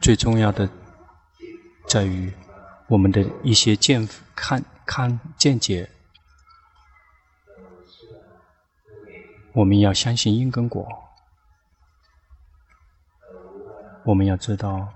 [0.00, 0.68] 最重要的
[1.88, 2.32] 在于
[2.88, 5.88] 我们的一些见看看见解，
[9.52, 10.86] 我们要相信因跟果，
[14.04, 14.88] 我们要知道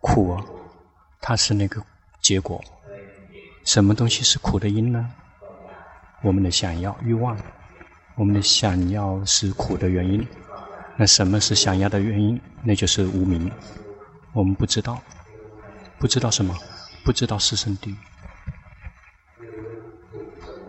[0.00, 0.44] 苦啊，
[1.20, 1.84] 它是那个
[2.20, 2.62] 结果。
[3.64, 5.12] 什么东西是苦的因呢？
[6.22, 7.36] 我们的想要欲望。
[8.16, 10.26] 我们的想要是苦的原因，
[11.00, 12.38] 那什么是想要的原因？
[12.62, 13.50] 那就是无明。
[14.34, 15.00] 我们不知道，
[15.98, 16.54] 不知道什么？
[17.06, 17.96] 不知道四圣谛，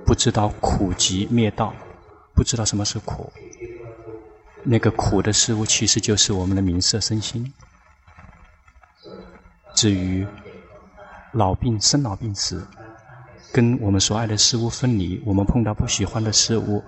[0.06, 1.74] 不知道苦集灭道，
[2.34, 3.30] 不知道什么是苦。
[4.64, 7.52] 那个苦的事物其实就是我们的名色身心。
[9.76, 10.26] 至于
[11.34, 12.66] 老病生老病死，
[13.52, 16.82] 跟我们所爱的事物分离，我们碰到不喜欢的事物。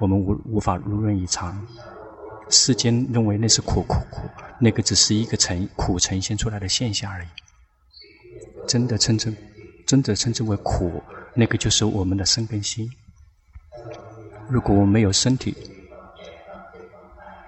[0.00, 1.64] 我们无无法如愿以偿，
[2.50, 7.28] 世间认为那是苦苦苦，那个只是一个呈苦呈现出来的现象而已。
[8.66, 9.34] 真的称之，
[9.86, 11.02] 真的称之为苦，
[11.34, 12.90] 那个就是我们的身跟心。
[14.48, 15.54] 如果我们没有身体，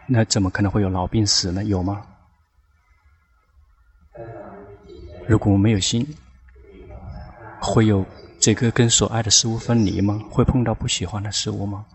[0.07, 1.65] 那怎么可能会有老病死呢？
[1.65, 2.07] 有吗？
[5.27, 6.07] 如果我们没有心，
[7.61, 8.05] 会有
[8.39, 10.21] 这个跟所爱的事物分离吗？
[10.31, 11.87] 会碰到不喜欢的事物吗？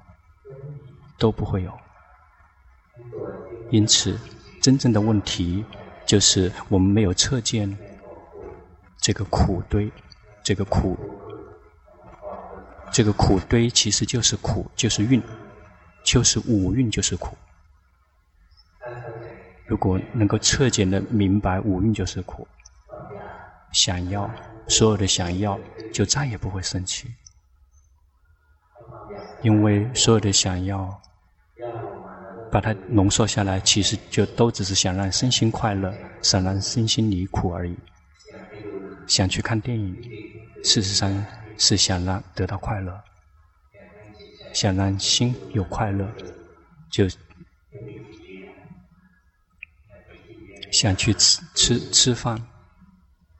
[1.18, 1.72] 都不会有，
[3.70, 4.18] 因此，
[4.62, 5.66] 真正的问题
[6.06, 7.78] 就是我们没有彻见
[9.02, 9.92] 这个苦堆，
[10.44, 10.98] 这个苦，
[12.92, 15.22] 这个苦堆其实就是苦，就是运，
[16.04, 17.36] 就是五运就是苦。
[19.68, 22.48] 如果能够彻见的明白五蕴就是苦，
[23.74, 24.30] 想要
[24.68, 25.60] 所有的想要
[25.92, 27.14] 就再也不会生气。
[29.42, 31.02] 因为所有的想要，
[32.56, 37.76] 把它浓缩下来，其实就都只是想让身心快乐，想让身心离苦而已。
[39.08, 39.94] 想去看电影，
[40.64, 41.26] 事实上
[41.58, 42.98] 是想让得到快乐，
[44.54, 46.10] 想让心有快乐，
[46.90, 47.10] 就
[50.72, 52.42] 想去吃吃吃饭，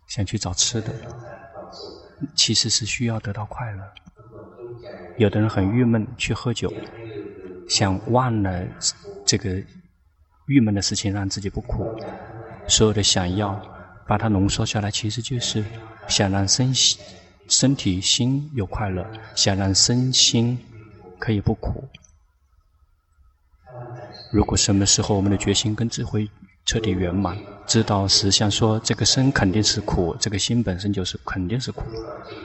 [0.08, 0.94] 想去找吃的，
[2.36, 3.82] 其实是需要得到快乐。
[5.18, 6.70] 有的人很郁闷，去喝酒，
[7.68, 8.64] 想忘了
[9.26, 9.62] 这个
[10.48, 12.00] 郁闷的事情，让自己不苦。
[12.68, 13.62] 所有的想要
[14.08, 15.64] 把它浓缩下来，其实就是
[16.08, 17.00] 想让身心、
[17.48, 19.06] 身体、心有快乐，
[19.36, 20.58] 想让身心
[21.20, 21.84] 可以不苦。
[24.32, 26.30] 如果什么时候我们的决心跟智慧
[26.66, 31.84] 彻底圆满，知道实相说这个身肯定是苦，这个心本身就是肯定是苦。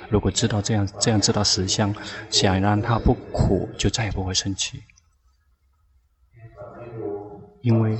[0.08, 1.94] 如果知道这样，这样知道实相，
[2.30, 4.82] 想让它不苦，就再也不会生气。
[7.62, 7.98] 因为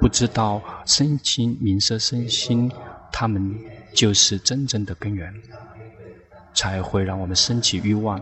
[0.00, 2.70] 不知道身心、名色、身心，
[3.10, 3.58] 他们
[3.94, 5.32] 就是真正的根源，
[6.52, 8.20] 才会让我们升起欲望。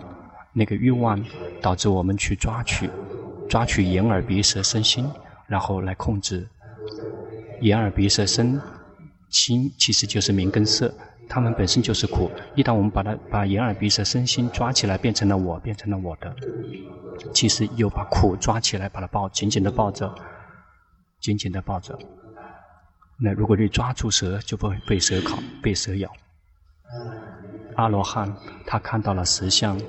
[0.52, 1.24] 那个欲望
[1.60, 2.88] 导致我们去抓取，
[3.48, 5.10] 抓取眼耳鼻舌身心，
[5.46, 6.46] 然后来控制。
[7.62, 8.60] 眼耳鼻舌身
[9.30, 10.92] 心其实就是名跟色，
[11.28, 12.30] 它们本身就是苦。
[12.54, 16.36] 一旦我们把它把眼耳鼻舌身心抓起来，变成了我，变成了我的，
[17.32, 20.14] 其实又把苦抓起来，把它抱紧紧的抱着，
[21.22, 21.98] 紧紧的抱着。
[23.16, 26.12] 那如果你抓住蛇，就不会被蛇咬，被蛇咬。
[27.76, 28.30] 阿罗汉
[28.66, 29.80] 他看到了实相，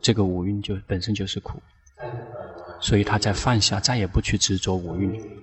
[0.00, 1.62] 这个五蕴就本身就是苦，
[2.80, 5.38] 所以他在放下，再也不去执着五蕴。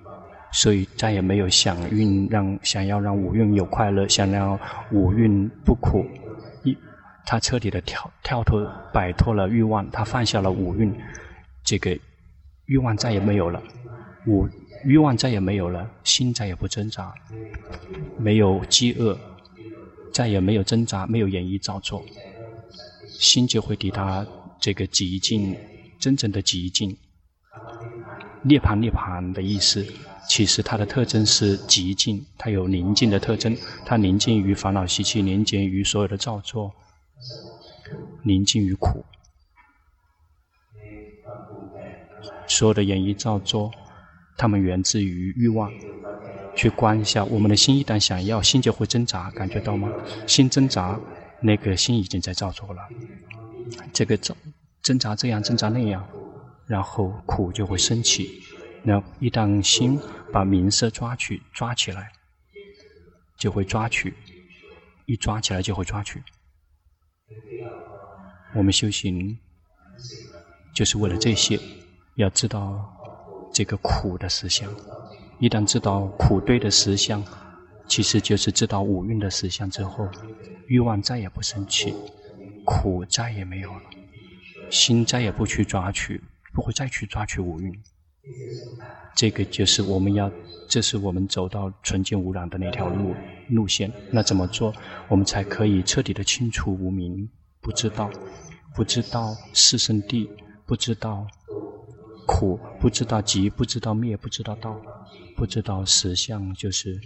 [0.52, 4.58] 所以再也没有想蕴让想要让五蕴有快乐，想让
[4.90, 6.06] 五蕴不苦，
[6.62, 6.74] 一
[7.26, 10.94] 他彻底的跳跳脱摆脱了欲望，他放下了五蕴，
[11.62, 11.98] 这个
[12.66, 13.60] 欲望再也没有了，
[14.26, 14.48] 五
[14.86, 17.12] 欲望再也没有了，心再也不挣扎，
[18.16, 19.18] 没有饥饿，
[20.12, 22.04] 再也没有挣扎，没有演绎造作，
[23.08, 24.24] 心就会抵达
[24.60, 25.56] 这个极境，
[25.98, 26.96] 真正的极境，
[28.42, 29.84] 涅槃涅槃的意思。
[30.28, 36.72] 其实它的特征是极静，它有宁静的特征，它宁静于烦恼习气，宁静于所有的造作，
[38.22, 39.04] 宁静于苦。
[42.46, 43.72] 所有的演绎造作，
[44.36, 45.72] 它们源自于欲望。
[46.54, 49.92] 去观一下，我们的心一旦想要，心就会挣扎，感觉到吗？
[50.26, 50.98] 心挣扎，
[51.42, 52.80] 那个心已经在造作了。
[53.92, 54.34] 这个挣
[54.82, 56.08] 挣扎这样，挣扎那样，
[56.66, 58.40] 然后苦就会升起。
[58.82, 60.00] 那一旦心
[60.32, 62.10] 把名色抓取、抓起来，
[63.36, 64.10] 就会抓取；
[65.04, 66.22] 一抓起来就会抓取。
[68.54, 69.38] 我们修行
[70.74, 71.60] 就是为了这些，
[72.14, 72.95] 要知道
[73.56, 74.70] 这个苦的实相，
[75.38, 77.24] 一旦知道苦堆的实相，
[77.88, 80.06] 其实就是知道五蕴的实相之后，
[80.66, 81.94] 欲望再也不生起，
[82.66, 83.80] 苦再也没有了，
[84.68, 86.22] 心再也不去抓取，
[86.52, 87.72] 不会再去抓取五蕴。
[89.14, 90.30] 这个就是我们要，
[90.68, 93.14] 这是我们走到纯净无染的那条路
[93.48, 93.90] 路线。
[94.10, 94.70] 那怎么做，
[95.08, 97.26] 我们才可以彻底的清除无明？
[97.62, 98.10] 不知道，
[98.74, 100.28] 不知道四圣谛，
[100.66, 101.26] 不知道
[102.26, 104.80] 苦，不知道集，不知道灭，不知道道，
[105.36, 107.00] 不知道实相，就是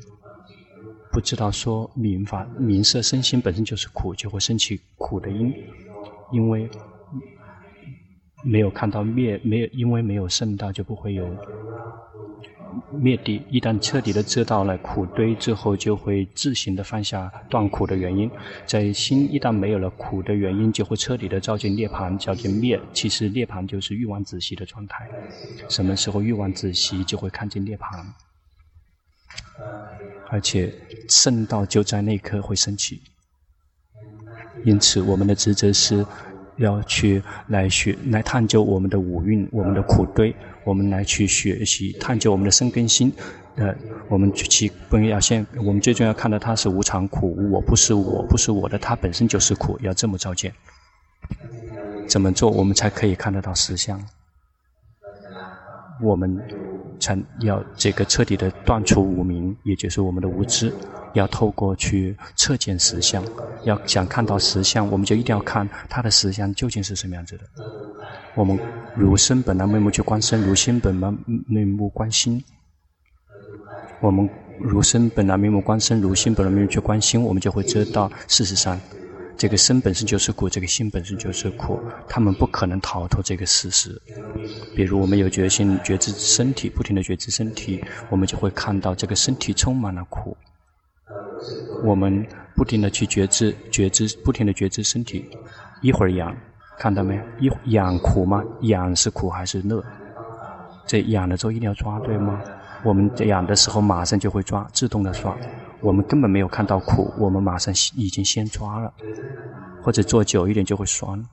[1.13, 5.55] 不知道说名法名色身心本身就是苦，就会生起苦的因，
[6.33, 6.69] 因为。
[8.43, 11.29] 没有看到灭，没有，因为没有圣道，就不会有
[12.91, 13.43] 灭地。
[13.51, 18.31] 一旦彻底的知道了苦堆之后，就会自行的放下断苦的原因。
[18.65, 22.81] 在心一旦没有了苦的原因，就会彻底的照见涅槃，照见灭。
[22.93, 25.07] 其实涅槃就是欲望止息的状态。
[25.69, 28.05] 什么时候欲望止息，就会看见涅槃。
[30.31, 30.73] 而且
[31.09, 33.03] 圣道就在那一刻会升起。
[34.65, 36.07] 因此，我们的职责是。
[36.61, 43.13] 要去来学来探究我们的五蕴，我们的苦堆，我们来去学习探究我们的生根心。
[43.57, 43.75] 呃，
[44.09, 50.53] 我们去不要先，我们最重要看到它是无常苦，我不是我不是我的，它本身就是苦，要这么照见。
[52.07, 54.01] 怎么做，我们才可以看得到实相？
[56.03, 56.41] 我们
[56.99, 60.73] 才要这个彻底的断除无明，也就是我们的无知。
[61.13, 63.25] 要透过去测见实相，
[63.65, 67.45] 要想看到实相，我们就一定要看它的实相究竟是什么样子的。
[68.35, 68.59] 我们
[68.95, 71.13] 如身本来面目去观身，如心本来
[71.47, 72.43] 面目观心。
[74.01, 74.29] 我们
[74.59, 78.81] 如身本来面目观身，如心本来面目去观心，我们就会知道，事实上，
[79.37, 84.01] 这个身本身就是苦，这个心本身就是苦，他们不可能逃脱这个事实。
[84.75, 90.37] 比如我们有决心觉知身体，不停地觉知身体，我们就会看到这个身体充满了苦。
[91.83, 95.25] 我们不停地去觉知，觉知，不停地觉知身体，
[95.81, 96.37] 一会儿痒，
[96.79, 97.23] 看到没有？
[97.65, 98.45] 一痒苦吗？
[98.63, 99.83] 痒是苦还是乐？
[100.87, 102.43] 这痒的时候一定要抓，对吗？
[102.83, 105.37] 我们痒的时候马上就会抓，自动的抓。
[105.81, 108.93] 我们根本没有看到苦，我们马上已经先抓了。
[109.83, 111.25] 或者坐久一点就会酸。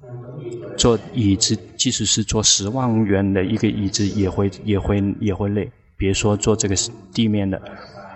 [0.78, 5.70] 坐椅子，即使是坐十万元的一个椅子，也会也会也会累。
[5.98, 6.76] 别说坐这个
[7.14, 7.62] 地面的。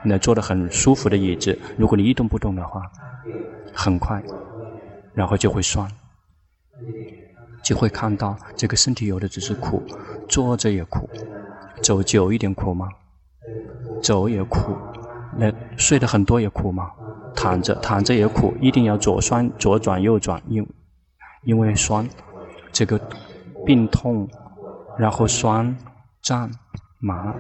[0.04, 2.82] 那坐得很舒服的椅子，如果你一动不动的话，
[3.74, 4.22] 很快，
[5.14, 5.90] 然后就会酸，
[7.64, 9.84] 就会看到这个身体有的只是苦，
[10.28, 11.10] 坐着也苦，
[11.82, 12.90] 走久一点苦吗？
[14.02, 14.76] 走也苦，
[15.38, 16.92] 那睡得很多也苦吗？
[17.36, 20.68] 躺着躺着也苦，一定要左酸左转右转，因
[21.44, 22.08] 因为酸，
[22.72, 23.00] 这个
[23.66, 24.28] 病痛，
[24.98, 25.76] 然后酸
[26.22, 26.52] 胀
[27.00, 27.34] 麻。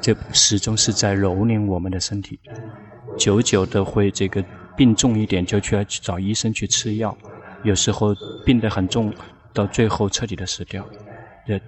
[0.00, 2.40] 这始终是在蹂躏我们的身体，
[3.18, 4.42] 久久的会这个
[4.76, 7.16] 病重一点，就去要找医生去吃药。
[7.62, 8.14] 有时候
[8.44, 9.12] 病得很重，
[9.52, 10.82] 到最后彻底的死掉，
[11.46, 11.60] 也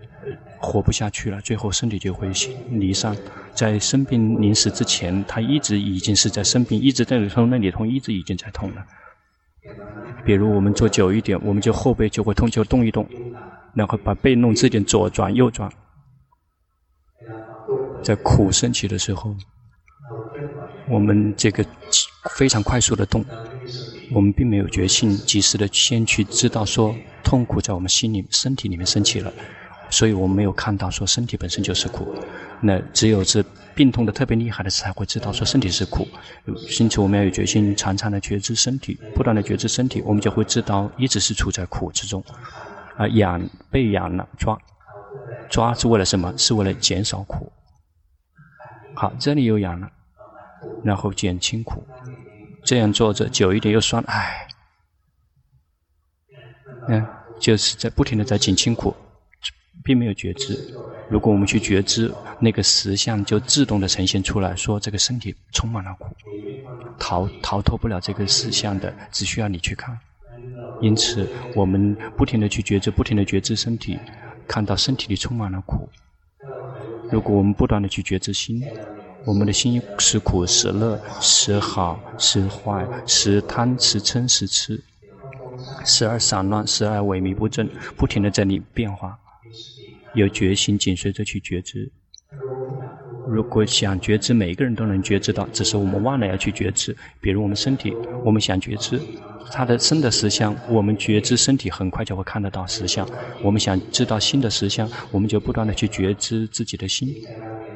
[0.59, 2.31] 活不下去了，最后身体就会
[2.71, 3.15] 离散。
[3.53, 8.83] 在生病临死之前，他一直已经是在生病，一直在这里痛，那里痛，一直已经在痛了。
[10.25, 13.07] 比如我们坐久一点，我们就后背就会痛，就动一动，
[13.75, 15.71] 然后把背弄这点，左转右转。
[18.03, 19.35] 在苦升起的时候，
[20.89, 21.65] 我们这个
[22.37, 23.25] 非常快速的动，
[24.13, 29.33] 我们并没有决心及时的先去知道说痛苦在我们心里、身体里面升起了，
[29.89, 32.15] 所以我们没有看到说身体本身就是苦。
[32.61, 33.45] 那只有是
[33.75, 36.07] 病痛的特别厉害的时候才会知道说身体是苦。
[36.81, 42.23] 因此我们要有决心，常常的觉知身体，不断的觉知身体，我们就会知道一直是处在苦之中。
[42.97, 44.59] 啊，痒被痒了，抓
[45.49, 46.33] 抓是为了什么？
[46.37, 47.51] 是为了减少苦。
[49.03, 49.91] 好，这里又痒了，
[50.85, 51.85] 然后减轻苦，
[52.63, 54.47] 这样坐着久一点又酸，唉，
[56.87, 57.05] 嗯，
[57.41, 58.95] 就是在不停的在减轻苦，
[59.83, 60.57] 并没有觉知。
[61.11, 66.15] 如果我们去觉知，那个实相就自动的呈现出来，说这个身体充满了苦，
[66.97, 69.99] 逃逃脱不了这个实相的，只需要你去看。
[70.81, 73.99] 因此，我们不停的去觉知，不停的觉知身体，
[74.47, 75.91] 看到身体里充满了苦。
[77.13, 78.65] 如果我们不断的去觉知心，
[79.27, 84.83] 我们的心时苦时乐，时好时坏，时贪时嗔时痴，
[85.85, 89.19] 时而散乱，时而萎靡不振，不停的在里变化。
[90.15, 91.93] 有决心紧随着去觉知。
[93.25, 96.97] 如果想觉知，每一个人都能觉知到，只是我们忘了要去觉知。
[97.21, 99.01] 比如我们身体，我们想觉知。
[99.53, 103.07] 他的身的实相，我们觉知身体很快就会看得到实相。
[103.43, 107.15] 我们想知道心的实相，我们就不断的去觉知自己的心。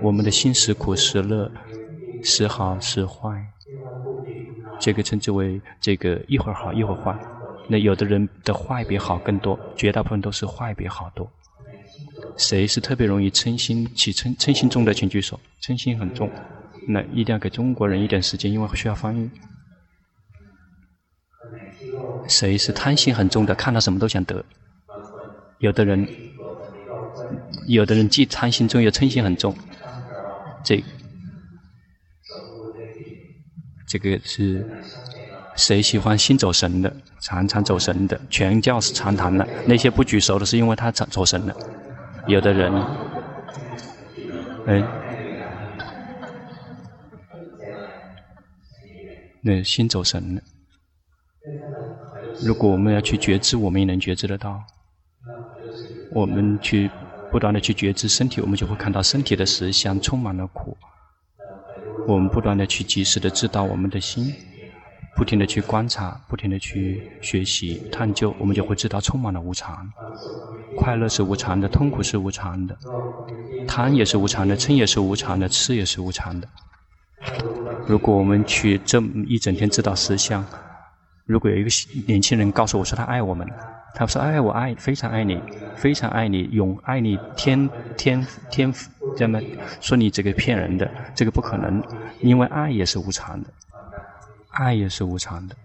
[0.00, 1.50] 我们的心时苦时乐，
[2.22, 3.44] 时好时坏，
[4.80, 7.16] 这个称之为这个一会儿好一会儿坏。
[7.68, 11.30] 那有的人的坏比好更多，绝大部分都是坏比好多。
[12.36, 15.40] 谁是特别容易嗔心起嗔嗔心重的，请举手。
[15.62, 16.30] 嗔心很重，
[16.86, 19.30] 那一定要给中国人一点时间，因为需要翻译。
[22.28, 24.44] 谁是贪心很重的，看到什么都想得。
[25.58, 26.06] 有的人，
[27.66, 29.56] 有的人既贪心重又嗔心很重。
[30.62, 30.84] 这，
[33.88, 34.68] 这个是
[35.56, 39.48] 谁喜欢心走神的，常常走神的，全教是常谈的。
[39.66, 41.56] 那些不举手的是因为他走走神了。
[42.26, 42.72] 有的人，
[44.66, 44.82] 哎，
[49.40, 50.42] 那心走神了。
[52.42, 54.60] 如果我们要去觉知，我们也能觉知得到。
[56.10, 56.90] 我们去
[57.30, 60.76] 不断的去觉知身体，我们就会看到身体的实相充满了苦。
[62.08, 64.34] 我们不断的去及时的知道我们的心，
[65.16, 69.90] 不停的去观察，不停的去学习探究，我们就会知道充满了无常。
[70.76, 72.76] 快乐是无常的，痛苦是无常的，
[73.66, 76.46] 贪也是无常的，嗔也是无常的，痴也是无常的。
[77.86, 80.44] 如果我们去这么一整天知道实相，
[81.24, 81.70] 如果有一个
[82.06, 83.48] 年轻人告诉我说他爱我们，
[83.94, 85.40] 他说爱我爱非常爱你，
[85.76, 88.72] 非常爱你，永爱你天天天
[89.16, 89.40] 这么
[89.80, 91.82] 说你这个骗人的，这个不可能，
[92.20, 93.48] 因为爱也是无常的，
[94.58, 95.56] 爱也是无常的。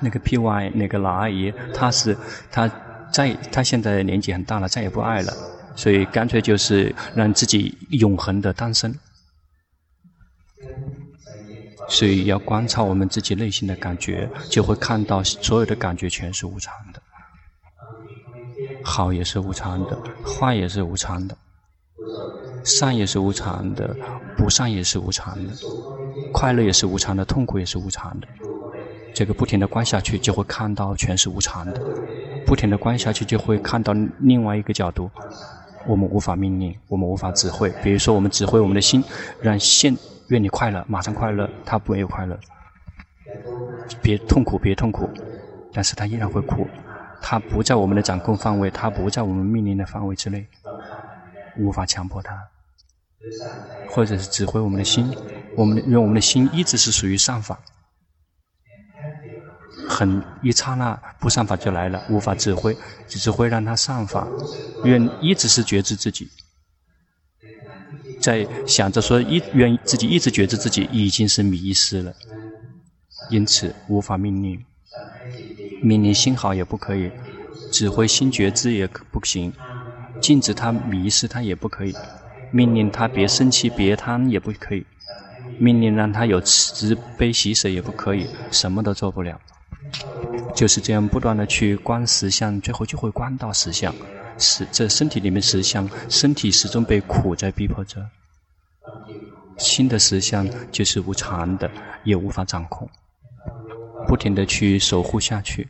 [0.00, 0.70] 那个 P.Y.
[0.74, 2.16] 那个老阿姨，她是
[2.50, 2.70] 她。
[3.12, 5.32] 再，她现在年纪很大了，再也不爱了，
[5.76, 8.92] 所以干脆就是让自己永恒的单身。
[11.88, 17.00] 所以要观察我们自己内心的感觉，就会看到所有的感觉全是无常的，
[18.84, 21.38] 好也是无常的，坏也是无常的，
[22.64, 23.96] 善也是无常的，
[24.36, 25.52] 不善也是无常的，
[26.32, 28.28] 快乐也是无常的，痛苦也是无常的。
[29.14, 31.80] 这个不停的观下去，就会看到全是无常的。
[32.44, 35.10] 不停的观下去，就会看到另外一个角度。
[35.86, 37.70] 我们无法命令，我们无法指挥。
[37.82, 39.02] 比如说，我们指挥我们的心，
[39.40, 39.96] 让现
[40.28, 42.38] 愿你快乐，马上快乐，他不没有快乐。
[44.02, 45.08] 别痛苦，别痛苦，
[45.72, 46.66] 但是他依然会苦。
[47.22, 50.46] 他不在我们的掌控范围，他不在我们命令的范围之内，
[51.58, 52.48] 无法强迫他，
[53.88, 55.14] 或者是指挥我们的心。
[55.56, 57.60] 我们因为我们的心一直是属于善法。
[59.88, 64.26] 很一刹那，不善法就来了，无法指挥，只是会让他善法。
[64.84, 66.28] 愿一直是觉知自己，
[68.20, 72.12] 在想着说一愿自己一直觉知自己，已经是迷失了，
[73.30, 74.64] 因此无法命令，
[75.82, 77.10] 命令心好也不可以，
[77.70, 79.52] 指挥心觉知也不行，
[80.26, 81.94] 禁止他迷失他也不可以，
[82.50, 84.84] 命令他别生气别贪也不可以，
[85.56, 89.40] 命令让他有慈悲喜舍也不可以，什么都做不了。
[90.52, 93.94] 就是这样不断的去观实相，最后就会观到实相。
[94.36, 98.04] 是这身体里面实相，身体始终被苦在逼迫着。
[99.58, 101.70] 新的实相就是无常的，
[102.02, 102.90] 也无法掌控。
[104.08, 105.68] 不停的去守护下去，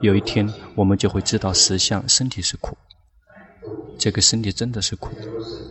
[0.00, 2.76] 有一天我们就会知道实相，身体是苦。
[3.98, 5.10] 这个身体真的是苦，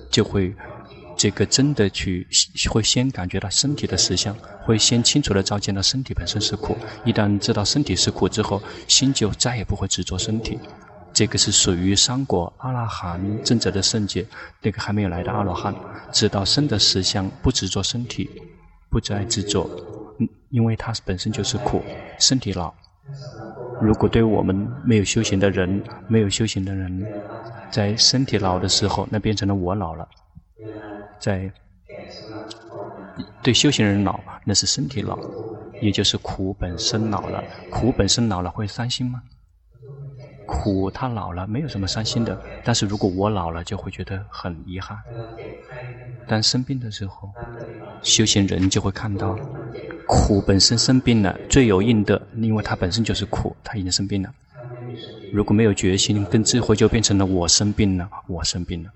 [0.10, 0.56] 就会。
[1.18, 2.28] 这个真的去
[2.70, 6.78] 会先感觉到身体的实相，会先清楚地照见到身体本身是苦。
[7.06, 10.60] 一旦知道身体是苦之后，心就再也不会执着身体。
[11.14, 14.28] 这个是属于三果阿拉含正者的圣解。
[14.62, 15.74] 那个还没有来的阿罗汉，
[16.12, 18.30] 知道身的实相，不执着身体，
[18.90, 19.70] 不再执着，
[20.50, 21.82] 因为它本身就是苦，
[22.20, 22.74] 身体老。
[23.78, 27.08] 如果对我们没有修行的人，没有修行的人，
[27.70, 30.08] 在身体老的时候，那变成了我老了。
[31.20, 31.52] 在
[33.42, 35.20] 对修行人老，那是身体老，
[35.80, 37.44] 也就是苦本身老了。
[37.70, 39.22] 苦本身老了会伤心吗？
[40.46, 44.98] 苦他老了没有什么伤心的，但是如果我老了就会觉得很遗憾。
[46.28, 47.32] 当生病的时候，
[48.02, 49.38] 修行人就会看到
[50.08, 54.34] 苦本身生病了，罪有应得，因为他本身就是苦，他已经生病了。
[55.32, 58.90] 如果没有决心跟智慧，就变成了我生病了，我生病了。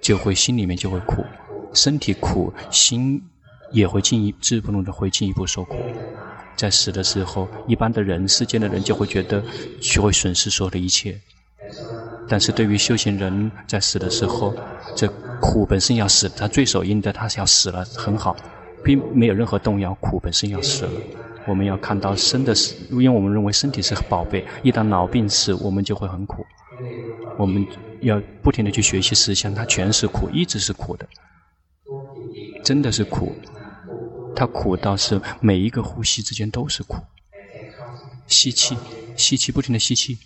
[0.00, 1.24] 就会心里面就会苦，
[1.72, 3.22] 身体苦，心
[3.72, 5.74] 也会进一步不能的会进一步受苦。
[6.56, 9.42] 在死的时候，一般的人、世间的人就会觉得
[9.80, 11.20] 就会损失所有的一切。
[12.28, 14.54] 但是对于修行人，在死的时候，
[14.96, 15.06] 这
[15.40, 18.34] 苦本身要死，他罪首应得，他是要死了，很好，
[18.82, 19.94] 并没有任何动摇。
[20.00, 20.90] 苦本身要死了，
[21.46, 26.44] 我们要看到生的死，因为我们认为身体是宝贝，一旦老病死，我们就会很苦。
[27.36, 27.66] 我们
[28.00, 31.06] 要不停的去学习实相，它全是苦，一直是苦的，
[32.64, 33.34] 真的是苦。
[34.36, 37.02] 它苦到是每一个呼吸之间都是苦。
[38.26, 38.76] 吸气，
[39.16, 40.18] 吸气，不停的吸气，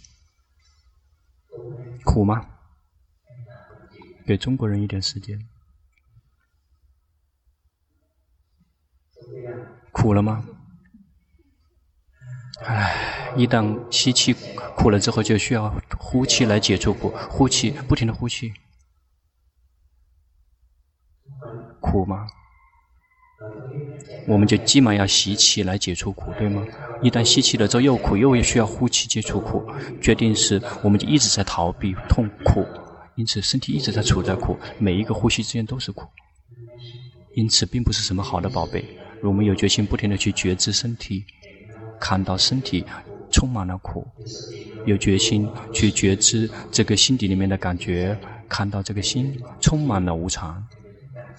[2.04, 2.44] 苦吗？
[4.26, 5.38] 给中国人一点时间。
[9.92, 10.44] 苦了吗？
[12.62, 14.34] 唉，一旦吸气
[14.76, 17.10] 苦了之后，就需要呼气来解除苦。
[17.30, 18.52] 呼气，不停的呼气，
[21.80, 22.26] 苦吗？
[24.26, 26.64] 我们就急忙要吸气来解除苦，对吗？
[27.02, 29.64] 一旦吸气了之后又苦，又需要呼气解除苦。
[30.00, 32.64] 决定是，我们就一直在逃避痛苦，
[33.16, 36.06] 因此身体一直在处在苦，每一个呼吸之间都是苦，
[37.34, 38.84] 因此并不是什么好的宝贝。
[39.22, 41.24] 我们有决心，不停地去觉知身体，
[41.98, 42.84] 看到身体
[43.30, 44.02] 充满了苦；
[44.84, 48.16] 有决心去觉知这个心底里面的感觉，
[48.48, 50.62] 看到这个心充满了无常，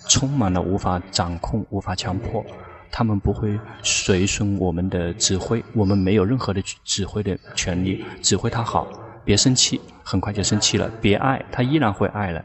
[0.08, 2.46] 充满了无法掌控、无法强迫。
[2.92, 8.04] 他们不会随顺我们的指挥，我们没有任何的指挥的权利。
[8.22, 8.86] 指挥他好，
[9.24, 12.44] 别生气，很快就生气了；别爱，他依然会爱了。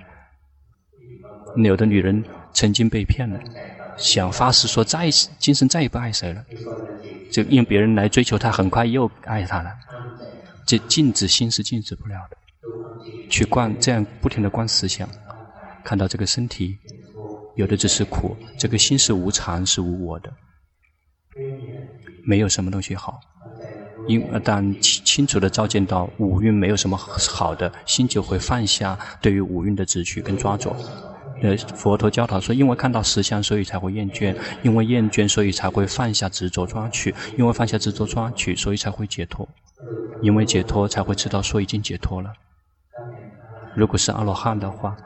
[1.56, 2.22] 有的女人
[2.52, 3.40] 曾经被骗了。
[3.96, 6.44] 想发誓说再今生再也不爱谁了，
[7.32, 9.70] 就用别人来追求他，很快又爱他了。
[10.66, 12.36] 这禁止心是禁止不了的。
[13.30, 15.08] 去观这样不停地观思想，
[15.82, 16.78] 看到这个身体
[17.56, 20.32] 有的只是苦，这个心是无常是无我的，
[22.24, 23.20] 没有什么东西好。
[24.06, 30.70] 因但清清楚地照见到五蕴没有什么好的，心就会放下对于五蕴的执取跟抓着。
[31.42, 39.44] 呃，佛陀教导说，因为看到实相，所以才会厌倦；因为厌倦，所以才会放下执着抓取；因为放下执着抓取，所以才会解脱；
[40.22, 42.32] 因为解脱，才会知道说已经解脱了。
[43.74, 44.96] 如果是阿罗汉的话，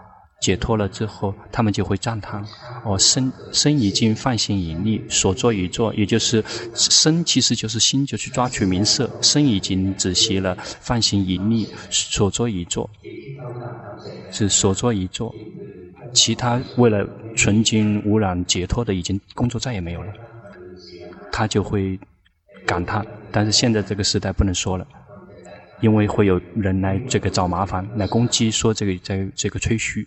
[0.41, 2.43] 解脱了之后，他们就会赞叹：
[2.83, 6.43] 哦，身身已经放心隐匿，所作已作，也就是
[6.75, 12.89] 身其实就是心，就去抓取名色；身已经止息了，放心隐匿，所作已作，
[14.33, 15.35] 是所作已作。
[16.13, 20.13] 其他为了纯净污染解脱的，已经工作再也没有了，
[21.31, 22.01] 他就会
[22.67, 23.07] 感叹。
[23.31, 24.85] 但是现在这个时代不能说了，
[25.81, 30.07] 因为会有人来这个找麻烦，来攻击，说这个在这个吹嘘，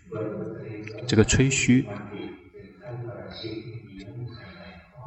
[1.06, 1.84] 这个吹嘘，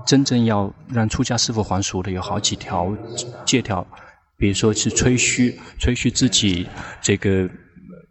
[0.05, 2.95] 真正要让出家师父还俗的有好几条
[3.45, 3.85] 借条，
[4.37, 6.67] 比如说是吹嘘，吹嘘自己
[7.01, 7.49] 这个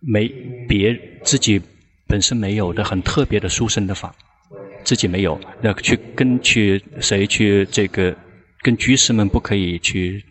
[0.01, 0.29] 没
[0.69, 1.61] 别自己。
[2.09, 4.15] 本身没有的很特别的殊胜的法，
[4.85, 8.17] 自己没有，要去跟去谁去这个
[8.63, 10.25] 跟居士们不可以去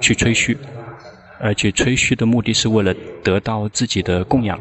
[0.00, 0.56] 去吹嘘，
[1.44, 4.58] 而且吹嘘的目的是为了得到自己的供养，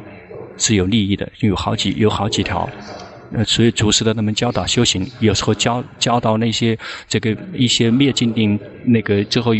[0.57, 2.69] 是有利益的，有好几有好几条，
[3.31, 9.53] 呃，所以祖师的他们教导修行，有时候教教导那些这个一些灭尽定那个最后，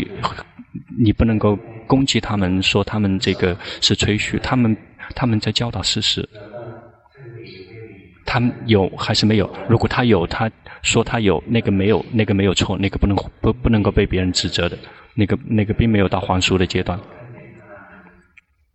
[0.98, 4.76] 你不能够攻击他们，说他们这个是吹嘘，他们。
[5.14, 6.26] 他们在教导事实，
[8.24, 9.48] 他们有还是没有？
[9.68, 14.78] 如果他有，他说他有，那个没有，那个没有错，那个不能不不能够被别人指责的，
[15.14, 16.98] 那个那个并没有到还俗的阶段。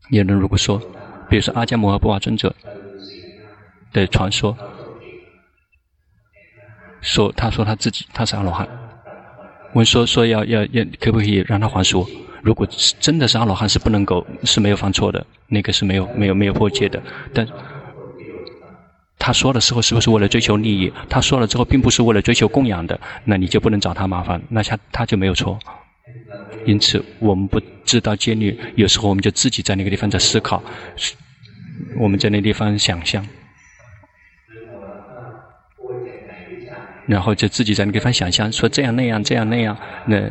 [0.09, 0.81] 有人如果说，
[1.29, 2.53] 比如说阿迦摩诃波瓦尊者
[3.93, 4.57] 的传说，
[7.01, 8.67] 说他说他自己他是阿罗汉，
[9.73, 12.07] 问说说要要要可不可以让他还俗？
[12.41, 17.01] 如果是真的是阿罗汉，是不能够是没有犯错的，那个是没有没有没有破戒的。
[17.33, 17.47] 但
[19.19, 20.91] 他说的时候是不是为了追求利益？
[21.09, 25.59] 他说了之后，并不是为了追求供养的，那你就不能找他麻烦，那他他就没有错。
[26.65, 30.61] 因此，我们不知道戒律，有时候我们就自己在那个地方在思考，
[31.99, 33.25] 我们在那地方想象，
[37.07, 40.29] 然后就自己在那个地方想象，说这样那样这样那样那。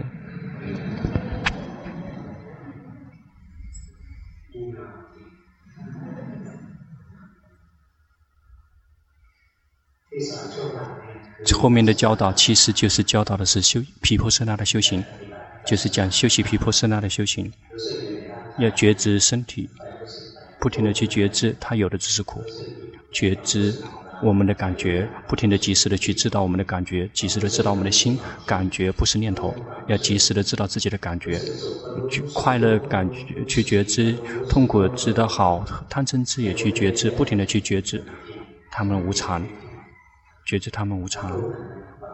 [11.54, 15.02] 后面的教导其实就是教导的是修毗婆舍那的修行，
[15.64, 17.52] 就是讲修习毗婆舍那的修行，
[18.58, 19.68] 要觉知身体，
[20.58, 22.42] 不停地去觉知，它有的只是苦，
[23.12, 23.74] 觉知
[24.22, 29.54] 我们的感觉，不停地及时的去知道我们的感觉，及时的知道我们的心感觉不是念头，
[29.86, 31.40] 要及时的知道自己的感觉，
[32.34, 34.16] 快乐感觉去觉知，
[34.48, 38.02] 痛苦知道好，贪嗔痴也去觉知，不停地去觉知，
[38.70, 39.46] 他们无常。
[40.44, 41.38] 觉知他们无常，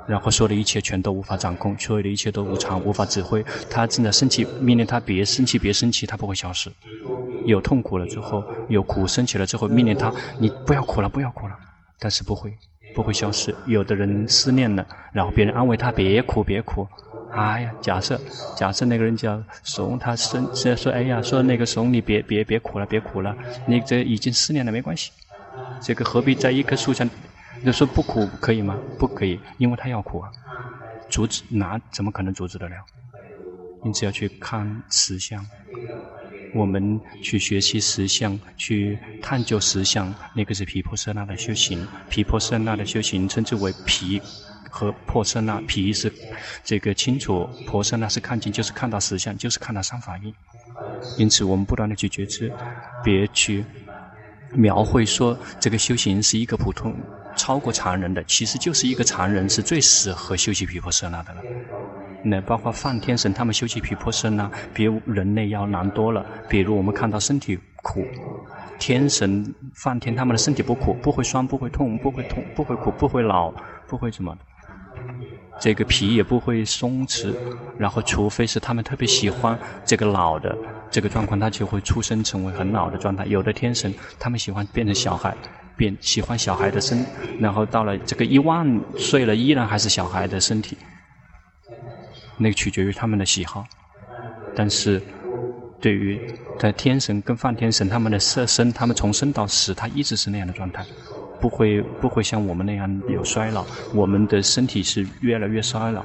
[0.07, 3.45] 然后所有的一切全都无法掌控，所有的一切都无常，无法指挥。
[3.71, 6.71] 他正在生气，命令他别生气，别生气，他不会消失。
[7.47, 11.55] 有痛苦了之后，有苦升起了之后，命令他，你不要哭了，不要哭了，
[11.99, 12.53] 但是不会，
[12.95, 13.55] 不会消失。
[13.67, 16.87] 有的人思念了，然后别人安慰他，别哭，别哭。
[17.33, 18.21] 哎呀，假设，
[18.55, 23.37] 假设那个人叫怂，他生，说，哎呀，说那个怂，你别别别哭了，别哭了，
[23.67, 25.11] 你这已经思念了，没关系。
[25.81, 27.09] 这个何必在一棵树上？
[27.65, 28.79] 就说不苦可以吗？
[28.99, 30.31] 不可以，因为他要苦啊，
[31.09, 32.77] 阻止哪怎么可能阻止得了？
[33.85, 35.45] 因此要去看实相，
[36.55, 41.87] 我们去学习实相，去探究实相，那个是皮婆舍那的修行。
[42.09, 44.21] 皮婆舍那的修行称之为皮
[44.71, 46.13] 和破舍那，皮是
[46.63, 50.35] 这个清楚，婆舍那是看清，就是看到实相，就是看到三法印。
[51.19, 52.53] 因此我们不断的去觉知，
[53.03, 53.65] 别去
[54.53, 56.95] 描绘说这个修行是一个普通。
[57.37, 61.43] 超过常人的，其实就是一个常人是最适合修习毗婆舍那的了。
[62.23, 66.25] 那包括梵天神他们修习毗婆舍那，比人类要难多了。
[66.49, 68.07] 比如我们看到身体苦，
[68.79, 73.53] 天神梵天他们的身体不苦，不会酸，不会痛，不会痛，不会苦，不会老，
[73.87, 74.35] 不会什么。
[75.61, 77.35] 这个皮也不会松弛，
[77.79, 80.57] 然后除非是他们特别喜欢这个老的
[80.91, 83.25] 这个状况，他就会出生成为很老的状态。
[83.27, 85.37] 有的天神他们喜欢变成小孩。
[85.77, 87.05] 变喜欢小孩的身，
[87.41, 90.79] 然后到了这个一万岁了，依然还是小孩的身体。
[92.39, 93.67] 那取决于他们的喜好，
[94.55, 95.03] 但是
[95.81, 96.21] 对于
[96.61, 100.87] 在天神跟梵天神他们的色身，他们从生到死，他一直是那样的状态，
[101.45, 103.67] 不会不会像我们那样有衰老。
[103.93, 106.03] 我们的身体是越来越衰老，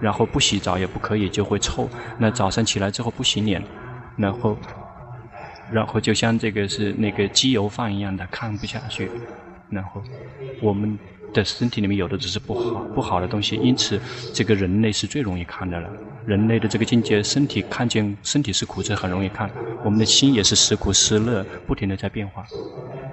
[0.00, 1.86] 然后不洗澡也不可以，就会臭。
[2.16, 3.62] 那早上起来之后不洗脸，
[4.16, 4.56] 然后。
[5.70, 9.10] 然后就像这个是那个机油饭一样的，看不下去。
[9.68, 10.02] 然后
[10.62, 10.98] 我们
[11.32, 14.00] 的身体里面有的只是不好不好的东西，因此
[14.32, 15.90] 这个人类是最容易看的了。
[16.26, 19.50] 人类的这个境界，身体看见身体是苦，这很容易看。
[19.84, 22.44] 我们的心也是时苦时乐，不停地在变化。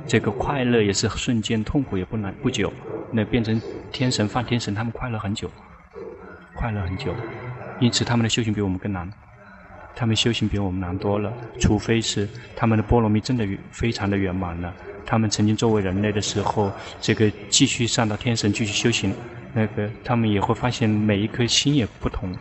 [0.06, 2.72] 这个快乐也是瞬间，痛苦也不难不久。
[3.12, 5.50] 那变成天神、梵天神，他们快乐很久，
[6.54, 7.14] 快乐很久，
[7.80, 9.10] 因此他们的修行比我们更难。
[9.96, 14.74] 他们修行比我们难多了，除非是他们的波罗蜜真的非常的圆满了。
[15.06, 19.14] 他们曾经作为人类的时候，这个继续上到天神继续修行，
[19.54, 22.34] 那个他们也会发现每一颗心也不同。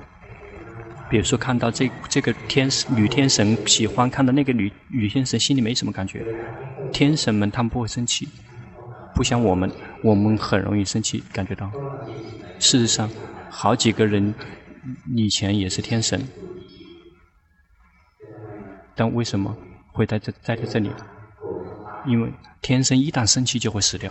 [1.11, 6.25] 比如说看到这这个天女天神喜欢看到那个女女天神，心里没什么感觉。
[6.93, 8.27] 天神们他们不会生气，
[9.15, 9.71] 不像我们，
[10.03, 11.71] 我们很容易生气，感觉到。
[12.59, 13.09] 事实上，
[13.51, 14.35] 好几个人
[15.15, 16.27] 以前也是天神。
[18.97, 19.55] 但为什么
[19.93, 20.91] 会在这在在这里？
[22.07, 24.11] 因为天神一旦生气就会死掉。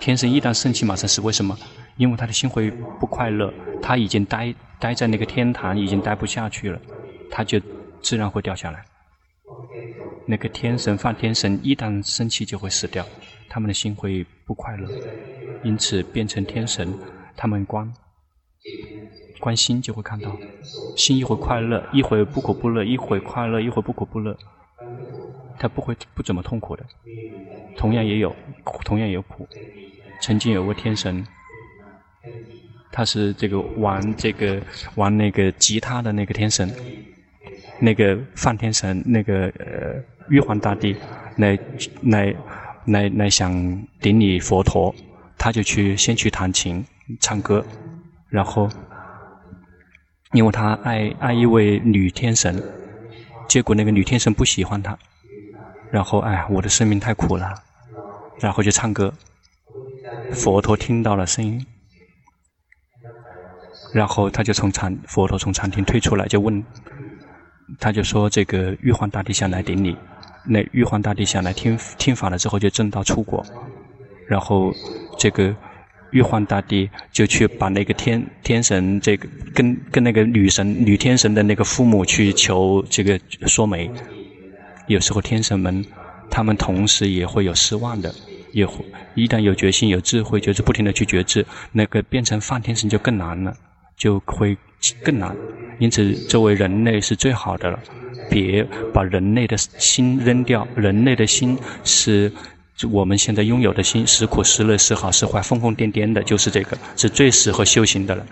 [0.00, 1.58] 天神一旦生气马上死，为什么？
[1.96, 6.80] 因为他的心会不快乐，他已经待待在那个天堂，已经待不下去了，
[7.30, 7.60] 他就
[8.00, 8.84] 自然会掉下来。
[10.26, 13.04] 那个天神、梵天神一旦生气就会死掉，
[13.48, 14.88] 他们的心会不快乐，
[15.64, 16.96] 因此变成天神，
[17.36, 17.92] 他们观。
[19.40, 20.36] 观心就会看到，
[20.96, 24.36] 心一会快乐，一会不苦不乐，一会快乐，一会不苦不乐，
[25.58, 26.84] 他不会不怎么痛苦的。
[27.76, 28.34] 同样也有，
[28.84, 29.48] 同样有苦。
[30.20, 31.26] 曾经有个天神，
[32.90, 34.60] 他是这个玩这个
[34.94, 36.70] 玩那个吉他的那个天神，
[37.80, 40.96] 那个梵天神，那个呃玉皇大帝
[41.36, 41.58] 来
[42.02, 42.34] 来
[42.86, 43.52] 来来想
[44.00, 44.94] 顶礼佛陀，
[45.36, 46.84] 他就去先去弹琴
[47.20, 47.64] 唱歌，
[48.28, 48.68] 然后。
[50.34, 52.62] 因为他爱爱一位女天神，
[53.48, 54.94] 结果那个女天神不喜欢他，
[55.90, 57.54] 然后哎，我的生命太苦了，
[58.40, 59.12] 然后就唱歌。
[60.32, 61.64] 佛陀听到了声音，
[63.92, 66.64] 然后他就从禅佛陀从禅厅退出来，就问，
[67.78, 69.96] 他就说这个玉皇大帝想来顶礼，
[70.46, 73.44] 那玉皇大帝想来听听法了之后就正道出国，
[74.26, 74.72] 然后
[75.18, 75.54] 这个。
[76.10, 83.90] 玉皇大帝就去把那个天天神这个跟跟那个女神女天神的那个父母去求这个说媒。
[84.88, 85.84] 有时候天神们
[86.28, 88.12] 他们同时也会有失望的，
[88.52, 93.54] 也会一旦有决心有智慧，就是不停的去觉知，那个变成梵天神就更难了，
[93.96, 94.56] 就会
[95.04, 95.36] 更难。
[95.78, 97.78] 因此，作为人类是最好的了，
[98.28, 102.32] 别把人类的心扔掉，人类的心是。
[102.92, 108.24] 我们现在拥有的心，时苦时乐，时好时坏，疯疯癫癫的，就是这个，是最适合修行的了。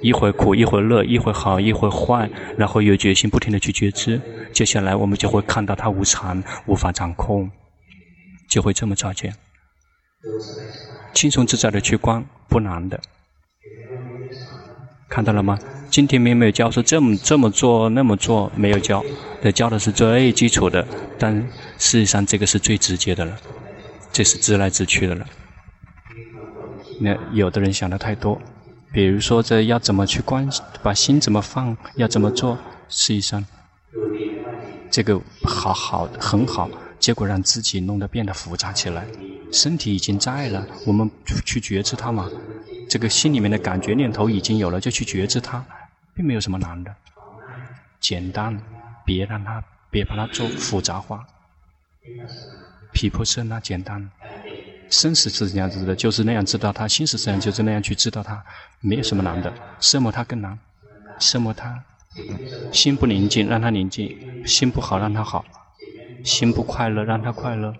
[0.00, 4.20] 一会苦，一会乐，一会好，一会坏，然后有决心，不停的去觉知，
[4.52, 7.50] 接下来我们就会看到它无常，无法掌控，
[8.48, 9.34] 就会这么照见。
[11.14, 13.00] 轻松自在的去观，不难的，
[15.08, 15.58] 看到了吗？
[15.90, 19.02] 今天没有教说这么这么做那么做，没有教，
[19.42, 20.86] 这教的是最基础的，
[21.18, 21.34] 但
[21.78, 23.36] 事实上这个是最直接的了，
[24.12, 25.26] 这是直来直去的了。
[27.00, 28.38] 那有的人想的太多，
[28.92, 30.48] 比如说这要怎么去观，
[30.82, 33.44] 把心怎么放，要怎么做，实际上
[34.90, 39.06] 这个好好很好，结果让自己弄得变得复杂起来。
[39.52, 41.10] 身体已经在了，我们
[41.44, 42.30] 去觉知它嘛。
[42.88, 45.64] 这个心里面的感觉念头已经有了，就去觉知它，
[46.14, 46.94] 并没有什么难的，
[48.00, 48.58] 简单，
[49.04, 51.26] 别让它，别把它做复杂化。
[52.92, 54.10] 皮婆舍那简单，
[54.90, 58.42] 生死是这样子的，就是那样知道它；心死是这样，就是那样去知道它，
[58.80, 59.52] 没有什么难的。
[59.80, 60.58] 色魔他更难，
[61.18, 61.84] 色魔他
[62.72, 64.08] 心不宁静，让它宁静；
[64.46, 65.44] 心不好，让它好；
[66.24, 67.74] 心不快乐，让它快乐。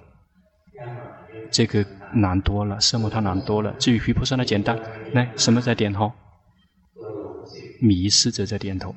[1.51, 3.73] 这个难多了，色魔他难多了。
[3.79, 4.79] 至于毗婆舍那简单，
[5.14, 6.12] 来，什么在点头？
[7.81, 8.94] 迷失者在点头，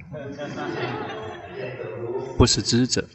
[2.38, 3.08] 不是知者。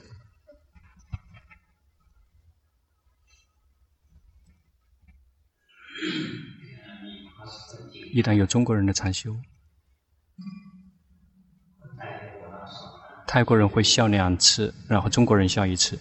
[8.17, 9.37] 一旦有中国人的禅修，
[13.27, 15.99] 泰国人会笑两次，然后中国人笑一次。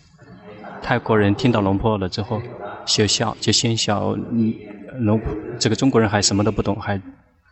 [0.82, 2.42] 泰国人听到龙婆了之后。
[2.86, 4.16] 就笑，就先笑。
[4.32, 4.54] 嗯，
[5.00, 5.20] 龙
[5.60, 7.02] 这个中国人还什么都不懂，还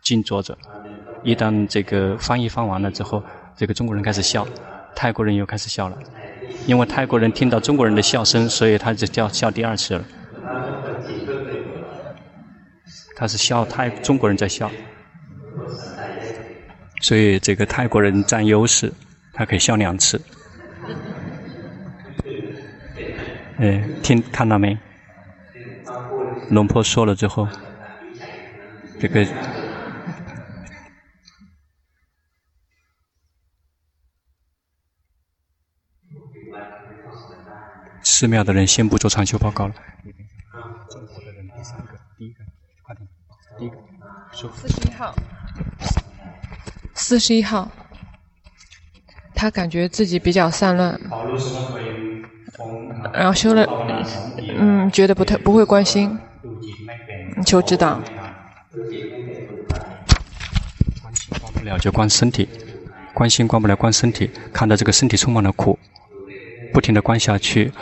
[0.02, 0.56] 静坐着。
[1.22, 3.22] 一旦这个翻译翻完了之后，
[3.54, 4.46] 这个中国人开始笑，
[4.96, 5.98] 泰国人又开始笑了。
[6.66, 10.04] 因为泰国人听到中国人的笑声，所以他就叫笑第二次了。
[13.16, 14.70] 他是笑泰中国人在笑，
[17.00, 18.92] 所以这个泰国人占优势，
[19.32, 20.20] 他可以笑两次。
[23.58, 24.76] 哎，听看到没？
[26.50, 27.48] 龙婆说了之后，
[29.00, 29.24] 这个
[38.02, 39.74] 寺庙的人先不做禅修报告了。
[40.90, 42.44] 中国的人第三个，第一个，
[42.82, 43.08] 快点，
[43.58, 44.23] 第一个，说。
[44.34, 45.14] 四十一号，
[46.94, 47.70] 四十一号，
[49.34, 51.00] 他感觉自己比较散乱，
[53.12, 53.64] 然后修了，
[54.58, 56.18] 嗯，觉得不太不会关心。
[57.46, 58.00] 求指导。
[61.40, 62.48] 关不了就关身体，
[63.12, 65.78] 关心关不了关身体，看到这个身体充满了苦，
[66.72, 67.72] 不停地关下去，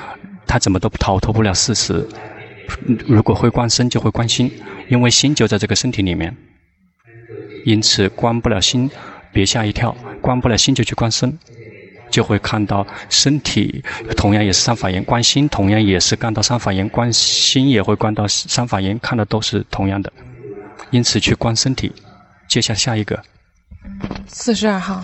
[0.47, 2.07] 他怎么都逃脱不了事实。
[3.07, 4.51] 如果会关身，就会关心，
[4.92, 6.37] 因为心就在这个身体里面。
[7.64, 8.90] 因此关不了心，
[9.33, 11.38] 别吓一跳，关不了心就去关身。
[12.11, 13.83] 就会看到身体
[14.14, 20.12] 同样也是三法印，观心同样也是看到三法印，观心也会观到三法印，看的都是同样的。
[20.90, 21.90] 因此去观身体。
[22.46, 23.18] 接下下一个，
[24.26, 25.02] 四十二号，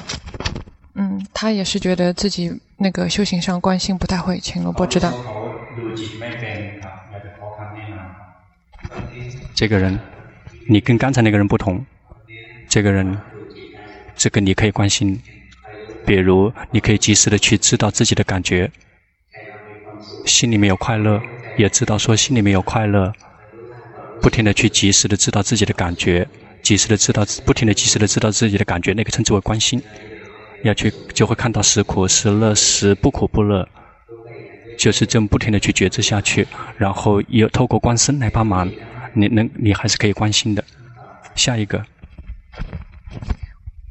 [0.97, 5.15] 嗯，他也是觉得自己那个修行上观心不太会，请罗波知道。
[9.59, 9.99] 这个人，
[10.69, 11.85] 你跟刚才那个人不同。
[12.69, 13.19] 这个人，
[14.15, 15.21] 这个你可以关心。
[16.07, 18.71] 比如，你可以及时的去知道自己的感觉，
[20.25, 21.21] 心里面有快乐，
[21.57, 23.13] 也知道说心里面有快乐，
[24.23, 26.29] 不停的去及时的知道自己的感觉，
[26.63, 29.83] 及时的知道，不停的及时的知道自己的感觉，那个称之为关心。
[30.63, 33.69] 要去就会看到时苦时乐时不苦不乐，
[34.79, 38.71] 就是这么不停的去觉知下去，然后也透过观身来帮忙，
[39.19, 40.65] 你能你还是可以关心的。
[41.35, 41.85] 下一个，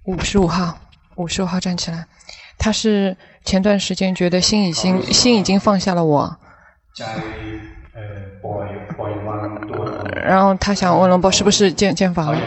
[0.05, 0.79] 五十五号。
[1.15, 2.05] 五十五号站起来，
[2.59, 6.37] 他是前段时间觉得心已经心已经放下了我，
[10.23, 12.39] 然后他想问龙波是不是见见法了？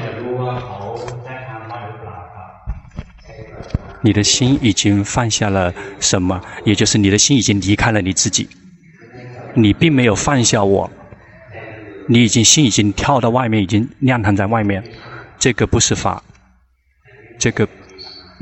[4.03, 6.41] 你的心已经放下了什么？
[6.65, 8.49] 也就是你的心已经离开了你自己，
[9.55, 10.89] 你并没有放下我，
[12.13, 14.83] 你已经心已经跳到外面，已经亮堂在外面，
[15.39, 16.23] 这个不是法，
[17.39, 17.67] 这个。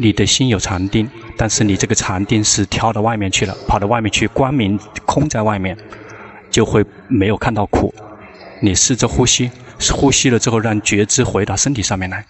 [0.01, 5.77] 你的心有禅定，但是你这个禅定是跳到外面去了，跑到外面去，光明空在外面，
[6.53, 7.93] 就会没有看到苦。
[8.63, 9.51] 你试着呼吸，
[9.93, 12.25] 呼吸了之后，让觉知回到身体上面来，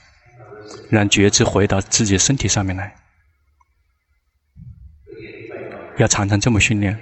[0.88, 2.94] 让觉知回到自己身体上面来。
[5.98, 6.98] 要常常这么训练，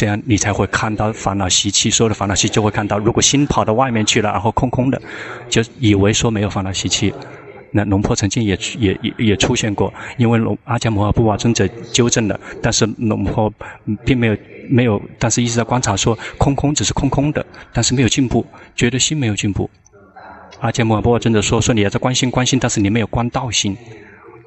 [0.00, 1.90] 这样你才会看到烦恼习气。
[1.90, 5.00] 所有的烦恼习就会看到，如果心跑到外面去了，然后空空的，
[5.50, 7.12] 就以为说没有烦恼习气。
[7.72, 13.52] 那龙婆曾经也也也也出现过，因为龙阿伽摩诃布瓦尊者纠正了，但是龙婆
[14.06, 14.36] 并没有
[14.70, 19.68] 没有，但是一直在观察说空空只是空空的，但是没有进步，觉得心没有进步，
[20.60, 23.76] 阿伽摩诃布瓦尊者说说你要在观心关心，但是你没有观道心，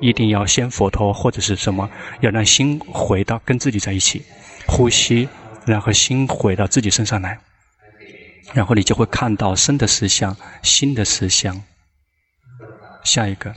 [0.01, 1.87] 一定要先佛陀或者是什么，
[2.21, 4.23] 要让心回到跟自己在一起，
[4.67, 5.29] 呼吸，
[5.65, 7.39] 然后心回到自己身上来，
[8.53, 11.61] 然后你就会看到身的实相、心的实相。
[13.03, 13.53] 下一个，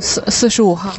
[0.00, 0.94] 四四十五号，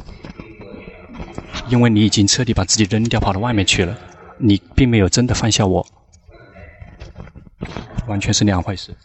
[1.67, 3.97] 因为你已经彻底把自己扔掉，跑到外面去了，
[4.37, 5.85] 你并没有真的放下我，
[8.07, 8.95] 完全是两回事。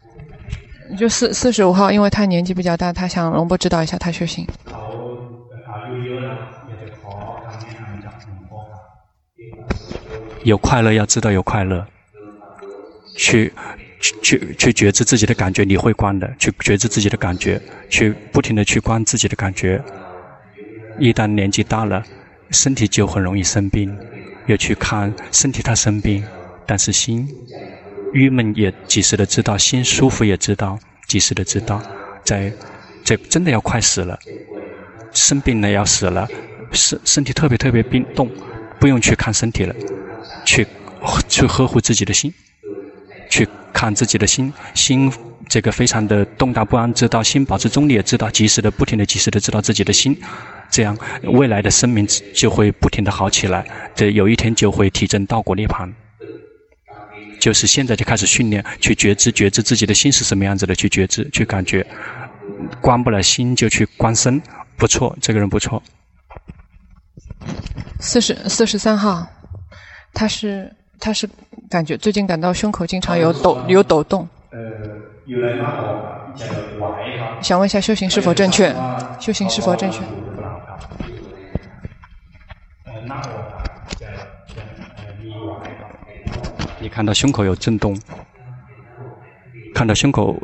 [0.98, 4.46] 就四四十五号，因为他年纪比较大，他想龙波指导一下他修行。
[10.44, 11.86] 有快乐要知道有快乐，
[13.16, 13.50] 去
[14.22, 16.30] 去去觉知自己的感觉，你会观的。
[16.38, 19.82] 去觉知自己的感觉，去不停的去观自己的感觉。
[20.98, 22.04] 一旦年纪大了，
[22.50, 23.96] 身体就很容易生病，
[24.46, 26.22] 要去看身体它生病，
[26.66, 27.26] 但是心。
[28.12, 30.78] 郁闷也及时的知道，心舒服也知道，
[31.08, 31.82] 及时的知道，
[32.22, 32.52] 在
[33.02, 34.16] 这真的要快死了，
[35.10, 36.28] 生病了要死了，
[36.70, 38.30] 身身体特别特别冰冻，
[38.78, 39.74] 不用去看身体了，
[40.44, 40.66] 去
[41.28, 42.32] 去呵护自己的心，
[43.30, 45.12] 去看自己的心，心
[45.48, 50.16] 这个非常的动荡不安，知道心保持中立也知道，及时的不停的及时的知道自己的心，
[50.70, 55.92] 这样未来的生命就会不停的好起来，这有一天就会体证道果涅槃。
[57.40, 61.86] 就是现在就开始训练，去觉知觉知自己的心是什么样子的，去觉知去感觉，
[62.80, 64.40] 关不了心就去关身，
[64.78, 65.82] 不错，这个人不错。
[68.00, 69.26] 四十四十三号，
[70.14, 71.28] 他是他是
[71.68, 74.26] 感觉最近感到胸口经常有抖有抖动。
[74.50, 74.60] 呃，
[77.42, 78.72] 想问一下修行是否正确？
[79.20, 80.00] 修行是否正确？
[86.78, 87.98] 你看到胸口有震动，
[89.74, 90.36] 看到胸口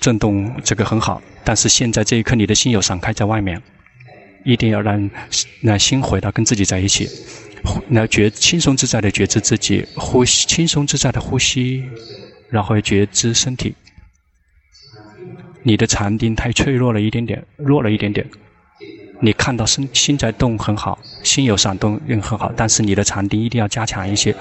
[0.00, 1.22] 震动，这个很好。
[1.44, 3.62] 但是现在这一刻，你的心有散开在外面，
[4.44, 5.10] 一定要让
[5.60, 7.06] 让心回到跟自己在一起，
[7.88, 11.84] 那觉轻松自在的觉知自己，呼吸轻松自在的呼吸，
[12.48, 13.74] 然后觉知身体。
[15.62, 18.28] 你的禅定太脆弱了一点点，弱了一点点。
[19.20, 24.34] 你看到身心在动很好，心有闪动也很好，但是你的禅定一定要加强一些。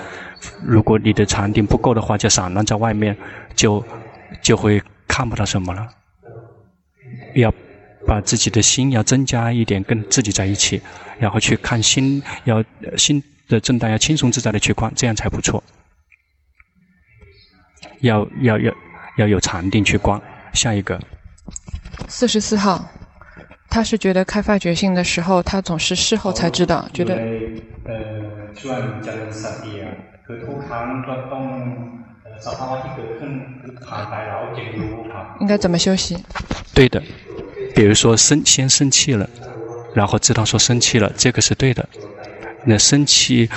[0.66, 3.16] 如果你的禅定不够的话，就散乱在外面，
[3.56, 3.86] 就
[4.42, 5.88] 就会看不到什么了。
[7.36, 7.54] 要
[8.06, 10.82] 把自己的心要增加一点，跟自己在一起，
[11.20, 12.64] 然后去看心，要
[12.98, 15.64] 心的震荡要轻松自在的去观，这样才不错。
[18.02, 18.74] 要要要
[19.18, 20.22] 要有禅定去观。
[20.54, 21.00] 下一个，
[22.08, 22.90] 四十四号。
[23.70, 27.16] 他是觉得开发觉性的时候，他总是事后才知道，觉得。
[35.40, 36.18] 应该怎么休息？
[36.74, 37.02] 对的，
[37.76, 39.30] 比如说生先生气了，
[39.94, 41.88] 然后知道说生气了，这个是对的。
[42.64, 43.50] 那生气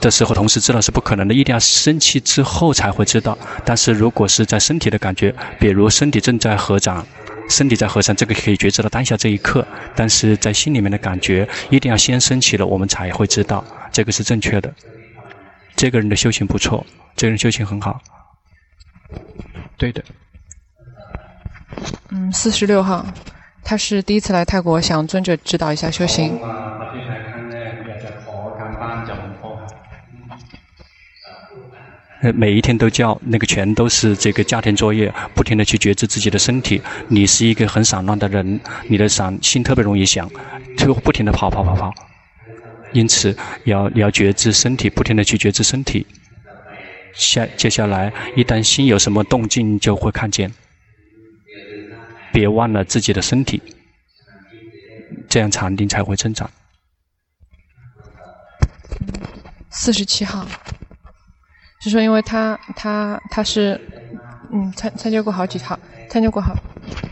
[0.00, 3.36] 的时候，同时知道是不可能的，一定要生气之后才会知道。
[3.64, 7.06] 但是如果是在身体的感觉，比如身体正在合掌。
[7.48, 14.72] 身体在合掌，这个可以觉知到当下这一刻，但是在心里面的感觉一定要先升起了，我们才会知道这个是正确的。
[15.74, 18.00] 这个人的修行不错，这个人修行很好。
[19.76, 20.02] 对的。
[22.10, 23.04] 嗯，四十六号，
[23.64, 26.38] 他是第一次来泰国，想尊者指导一下修行。
[32.34, 36.80] 每一天都叫那个全都是这个家庭作业，不停地去觉知自己的身体。
[37.08, 40.30] 你是一个很散乱的人，你的散心特别容易想，
[40.76, 41.92] 就不停地跑跑跑跑。
[42.92, 46.06] 因此要要觉知身体，不停地去觉知身体。
[47.12, 50.52] 下接下来，一旦心有什么动静，就会看见。
[52.32, 53.62] 别忘了自己的身体，
[55.28, 56.50] 这样禅定才会增长。
[59.70, 60.46] 四十七号。
[61.80, 63.80] 是说，因为他他他是，
[64.52, 65.76] 嗯，参参加过好几套，
[66.08, 66.54] 参加过好。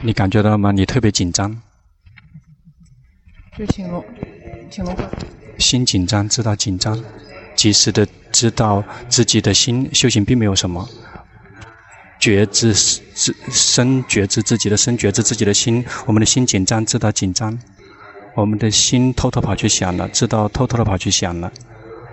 [0.00, 0.70] 你感觉到了吗？
[0.70, 1.60] 你特别紧张。
[3.58, 4.04] 就请龙，
[4.70, 4.96] 请龙。
[5.58, 7.02] 心紧张，知道紧张，
[7.56, 10.88] 及时的知道自己的心修行并没有什么。
[12.20, 15.84] 觉知自身，觉知自己的身，觉知自己的心。
[16.06, 17.58] 我们的心紧张，知道紧张。
[18.36, 21.50] 我们的心偷偷跑去想了，知道偷偷的跑去想了。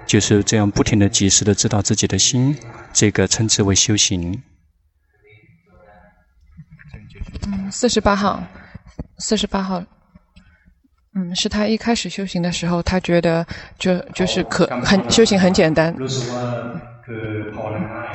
[0.06, 2.58] 就是这样不停的、及时的知道自己的心，
[2.94, 4.42] 这个称之为修行。
[7.46, 8.42] 嗯，四十八号，
[9.20, 9.84] 四十八号，
[11.14, 13.46] 嗯，是他一开始修行的时候，他觉得
[13.78, 15.94] 就就是可很修行很简单，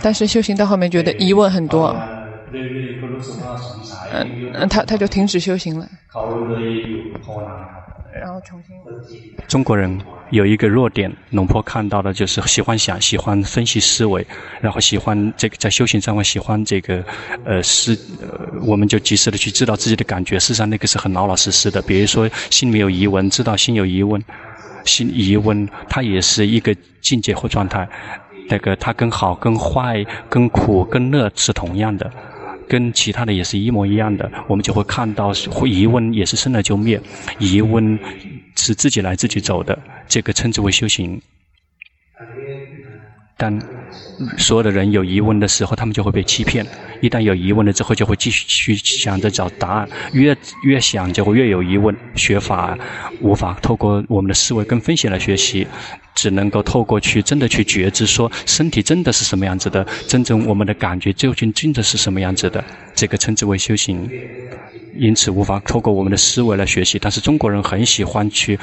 [0.03, 1.95] 但是修行到后面觉得疑问很多。
[4.12, 5.88] 嗯嗯，他他就停止修行了。
[8.14, 8.76] 然后重新。
[9.49, 14.26] 中国人有一个弱点，龙坡看到的就是喜欢想、喜欢分析思维，
[14.61, 17.03] 然后喜欢这个在修行上面喜欢这个
[17.47, 21.80] 呃是呃，我们就及时的去知道自己的感觉，事实上那个是很老老实实的。
[21.80, 24.22] 比如说心里面有疑问，知道心有疑问，
[24.84, 27.88] 心疑问它也是一个境界或状态。
[28.49, 32.11] 那个它跟好、跟坏、跟苦、跟乐是同样的。
[32.68, 35.30] 跟其他的也是一模一样的，我们就会看到
[35.66, 36.99] 疑问也是生了就灭，
[37.38, 37.99] 疑问
[38.57, 39.78] 是自己来自己走的，
[40.09, 41.20] 这个称之为修行。
[43.36, 43.61] 但
[44.38, 46.64] 所有的人有疑问的时候，他们就会被欺骗。
[47.01, 51.95] 一旦有疑问了之后，就会继续去想着找答案，越越想就会越有疑问。
[52.14, 52.78] 学法
[53.20, 55.66] 无法透过我们的思维跟分析来学习，
[56.14, 62.64] 只能够透过去真的去觉知，说身体真的是什么样子的，真正我们的感觉究竟真的是什么样子的，
[62.95, 64.09] 这个称之为修行。
[64.97, 68.59] 因此无法透过我们的思维来学习，但是中国人很喜欢去。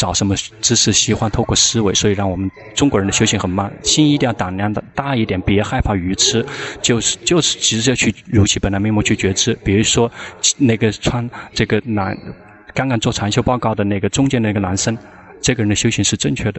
[0.00, 0.94] 找什么知识？
[0.94, 3.70] 喜欢透过思维，所以让我们中国人的修行很慢。
[3.82, 6.42] 心一定要胆量的大一点，别害怕愚痴，
[6.80, 9.52] 就是就是，直接去如其本来面目去觉知。
[9.62, 10.10] 比如说，
[10.56, 12.16] 那个穿这个男，
[12.72, 14.96] 刚刚做禅修报告的那个中间那个男生，
[15.42, 16.58] 这个人的修行是正确的。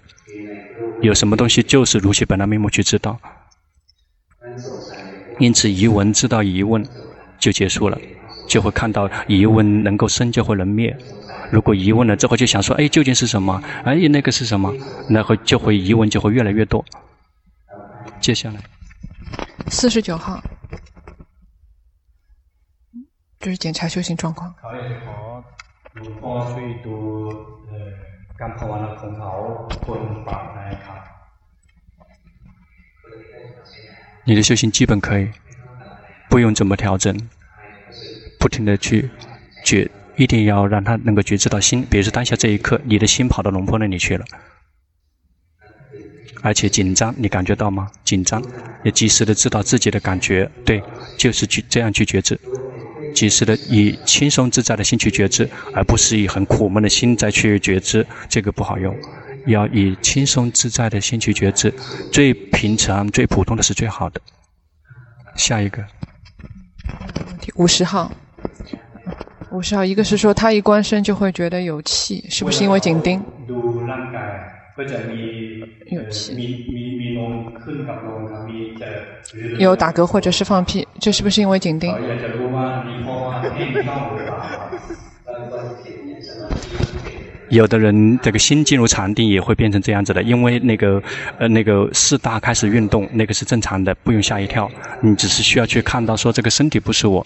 [1.02, 3.20] 有什么东西就是如其本来面目去知道。
[5.40, 6.86] 因此，疑问知道疑问
[7.40, 8.00] 就结束了，
[8.48, 10.96] 就会看到疑问能够生就会能灭。
[11.52, 13.62] 如果疑问了之后就想说，哎，究竟是什么？
[13.84, 14.74] 哎，那个是什么？
[15.10, 16.84] 然后就会疑问就会越来越多。
[18.22, 18.62] 接下来，
[19.68, 20.42] 四十九号，
[23.40, 24.54] 就是检查修行状况。
[34.24, 35.30] 你的修行基本可以，
[36.30, 37.14] 不用怎么调整，
[38.40, 39.10] 不停的去
[39.66, 39.90] 觉。
[40.18, 44.26] 一定要让他能够觉知到心，比如说当下这一刻，你的心跑到龙坡那里去了，
[46.42, 47.90] 而且紧张，你感觉到吗？
[48.04, 48.44] 紧张，
[48.84, 50.84] 也及时的知道自己的感觉，对，
[51.18, 52.40] 就是去这样去觉知，
[53.16, 58.96] 及时的以轻松自在的心去觉知，而不是以很苦闷的心再去觉知，这个不好用，
[59.48, 61.74] 要以轻松自在的心去觉知，
[62.12, 64.22] 最平常、最普通的是最好的。
[65.36, 65.84] 下一个，
[67.56, 68.12] 五十号。
[69.52, 73.22] 五十号，一个是说他一关身就会觉得有气，是不是因为紧盯？
[75.90, 76.34] 有气。
[79.60, 81.94] 有打嗝或者是放屁，这是不是因为紧盯？
[87.50, 91.04] 有的人这个心进入禅定也会变成这样子的，因为那个
[91.38, 94.72] 呃那个四大开始运动，那个是正常的，不用吓一跳。
[95.02, 97.26] 你只是需要去看到说这个身体不是我。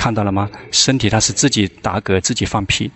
[0.00, 0.48] 看到了吗？
[0.72, 2.90] 身体它是自己打嗝、自己放屁。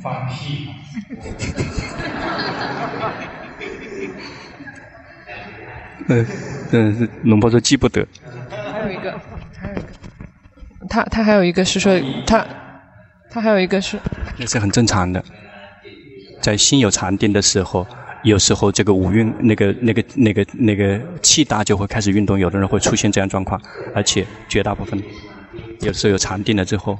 [0.00, 0.68] 放屁。
[6.06, 6.26] 嗯
[6.70, 8.06] 嗯，龙婆说记不得。
[8.48, 9.20] 还有一个，
[9.60, 9.88] 还有一个，
[10.88, 12.46] 他他还有一个是说他
[13.28, 13.98] 他还有一个是。
[14.36, 15.24] 那是很正常的，
[16.40, 17.84] 在心有禅定的时候。
[18.22, 23.60] 有时候这个五运那个那个那个那个气大就会开始运动，有的人会出现这样状况，
[23.94, 25.02] 而且绝大部分
[25.80, 26.96] 有时候有禅定了之后，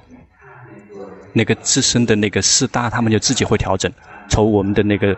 [1.32, 3.90] 那个自身的那个四大他们就自己会调整，
[4.28, 5.16] 从我们的那个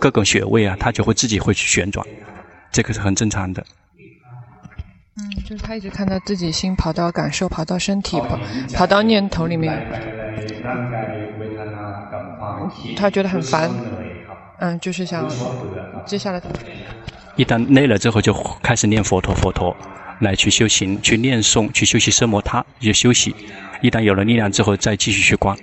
[0.00, 2.04] 各个穴位啊，它就会自己会去旋转，
[2.72, 3.64] 这个是很正常的。
[5.16, 8.38] 嗯，就是他一直看到自己心跑到感受，跑到身体，跑
[8.74, 9.86] 跑到念头里面，
[12.96, 13.70] 他觉得很烦。
[14.60, 15.28] 嗯，就是想
[16.04, 16.42] 接下来。
[17.36, 19.76] 一旦累了之后，就开始念佛陀，佛陀
[20.20, 23.34] 来去修行，去念诵，去休息奢摩他，就休息。
[23.80, 25.56] 一旦有了力量之后，再继续去观，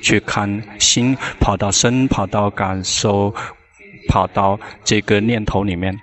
[0.00, 3.34] 去看心跑到身，跑到感受，
[4.08, 5.98] 跑到这个念头里面，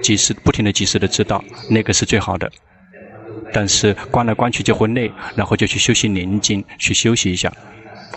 [0.00, 2.48] 及时不停的及时的知道，那个是最好的。
[3.52, 7.52] 但是观来观去就会累，然后就去休息宁静，去休息一下。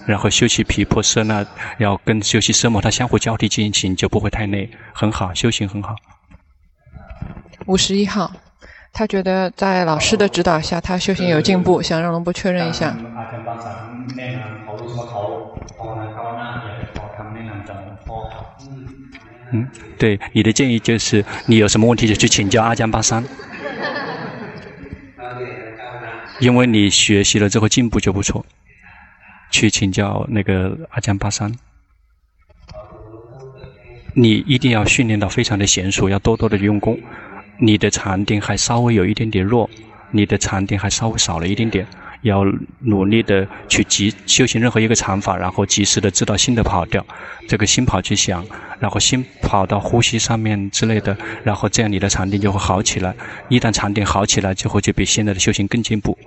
[0.06, 1.46] 然后修习毗婆舍那，
[1.78, 5.96] 要跟修习奢摩他相互交替进行，就不会太累，很好，修行很好。
[7.66, 8.32] 五十一号，
[8.92, 12.96] 他觉得在老师的指导下，他修行有进步，想让龙波确认一下。
[19.52, 19.68] 嗯，
[19.98, 23.24] 对，你的建议就是，你有什么问题就去请教阿江巴桑，
[26.40, 28.46] 因为你学习了之后进步就不错。
[29.50, 31.54] 去请教那个阿江巴桑，
[34.14, 37.00] 你一定要训练到非常的娴熟，要多多的用功，
[37.58, 39.70] 你的禅定还稍微有一点点弱，
[40.12, 41.86] 你的禅定还稍微少了一点点，
[42.22, 42.44] 要
[42.80, 47.06] 努力的去及修行任何一个禅法，然后及时的知道心的跑掉，
[47.48, 48.46] 这个心跑去想，
[48.80, 53.16] 然后心跑到呼吸上面之类的，然后这样你的禅定就会好起来。
[53.48, 56.18] 一旦禅定好起来，就会就比现在的修行更进步。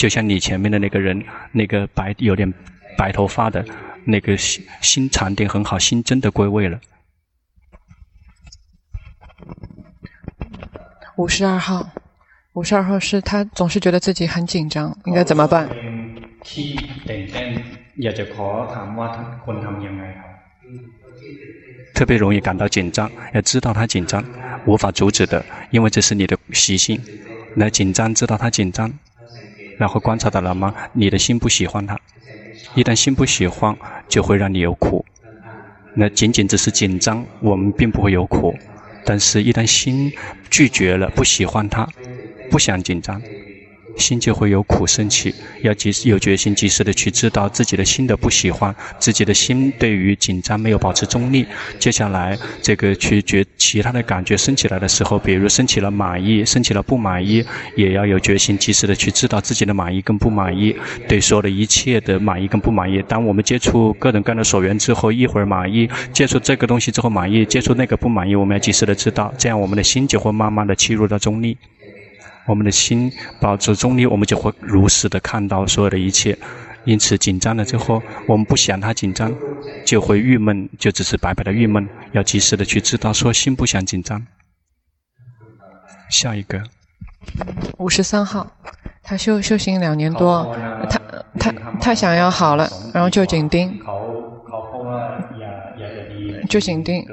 [0.00, 1.22] 就像你前面的那个人，
[1.52, 2.50] 那个白有点
[2.96, 3.62] 白头发的
[4.06, 6.80] 那个心心禅定很好，心真的归位了。
[11.16, 11.86] 五十二号，
[12.54, 15.68] 五十二号是他总是觉得自己很紧张，应该怎么办？
[21.94, 24.24] 特别容易感到紧张，要知道他紧张，
[24.64, 26.98] 无法阻止的，因为这是你的习性。
[27.54, 28.90] 那紧张，知道他紧张，
[29.80, 30.74] 然后观察到了吗？
[30.92, 31.98] 你的心不喜欢他，
[32.74, 33.74] 一旦心不喜欢，
[34.10, 35.02] 就会让你有苦。
[35.94, 38.54] 那仅仅只是紧张，我们并不会有苦。
[39.02, 40.12] 但是，一旦心
[40.50, 41.88] 拒绝了，不喜欢它，
[42.50, 43.24] 不想紧张，
[44.00, 45.34] 心就会有苦生起。
[45.62, 51.46] 要及时有决心，及时的去知道自己的心的不喜欢，自己的心对于紧张没有保持中立。
[51.78, 57.44] 接下来，这个去觉其他的感觉升起来的时候，比如升起了满意，升起了不满意，
[57.76, 60.74] 也要有决心，及时的去知道自己的满意跟不满意，
[61.06, 63.02] 对所有的一切的满意跟不满意。
[63.06, 71.56] 当我们接触各种各样的所缘之后，一会儿满意，接触这个东西之后满意，接触那个不满意，我们要及时的知道，这样我们的心就会慢慢的切入到中立。
[72.50, 76.36] 我们的心保持中立，我们就会如实的看到所有的一切。
[76.84, 79.32] 因此，紧张了之后，我们不想他紧张，
[79.86, 81.88] 就会郁闷，就只是白白的郁闷。
[82.10, 84.26] 要及时的去知道，说心不想紧张。
[86.10, 86.60] 下一个，
[87.78, 88.50] 五十三号，
[89.04, 90.56] 他修修行两年多，
[90.88, 90.98] 他
[91.38, 93.78] 他他想要好了，然后就紧盯，
[96.48, 97.06] 就紧盯，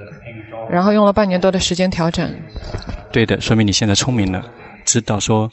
[0.71, 2.27] 然后用了半年多的时间调整。
[3.11, 4.43] 对的，说明你现在聪明了。
[4.87, 5.51] 知道说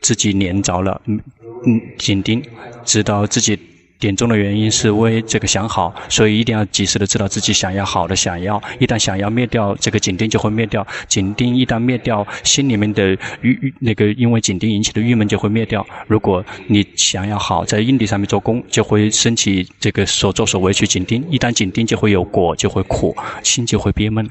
[0.00, 1.18] 自己黏着了，嗯
[1.66, 2.40] 嗯，紧盯，
[2.84, 3.58] 知道自己
[3.98, 13.10] 点中的原因是为这个想好，所以一定要及时的知道自己想要好的想要，一旦想要灭掉这个紧盯就会灭掉，紧盯一旦灭掉，心里面的
[13.40, 15.84] 郁郁那个因为紧盯引起的郁闷就会灭掉。
[16.06, 24.30] 如果你想要好，在因地上面做功，就会升起这个所作所为去紧盯，一旦紧盯就会有果，就会苦，心就会憋闷，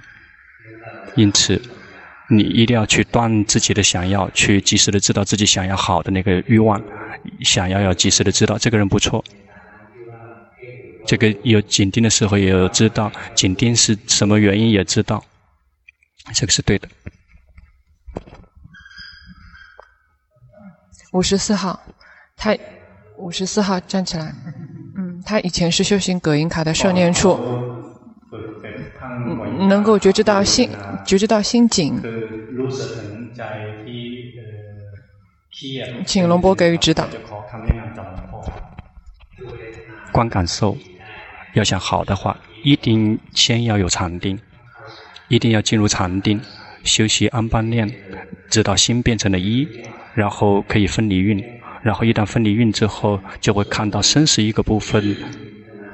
[1.15, 1.61] 因此。
[2.29, 6.81] 你一定要去断自己的想要，去及时的知道自己想要好的那个欲望，
[7.41, 9.23] 想要要及时的知道这个人不错。
[11.05, 15.23] 这个有紧盯的时候也有知道紧盯是什么原因也知道，
[16.33, 16.89] 这个是对的。
[21.13, 21.79] 五十四号，
[22.35, 22.53] 他
[23.15, 24.35] 五十四号站起来，
[24.97, 27.39] 嗯，他以前是修行葛音卡的受念处。
[29.69, 30.69] 能够觉知到心，
[31.05, 32.01] 觉知到心境。
[36.05, 37.07] 请龙波给予指导。
[40.11, 40.77] 观感受，
[41.53, 44.39] 要想好的话，一定先要有禅定，
[45.27, 46.41] 一定要进入禅定，
[46.83, 47.91] 修习安般念，
[48.49, 49.67] 直到心变成了一，
[50.15, 51.43] 然后可以分离运，
[51.83, 55.15] 然后一旦分离运之后，就会看到身是一个部分，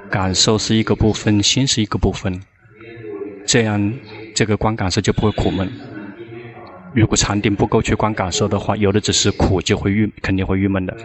[0.09, 2.41] 感受是一个部分，心是一个部分。
[3.45, 3.93] 这样，
[4.33, 5.69] 这个观感受就不会苦闷。
[6.93, 10.95] 如果禅定不够去观感受的话，有的只是苦，就会郁，肯定会郁闷的。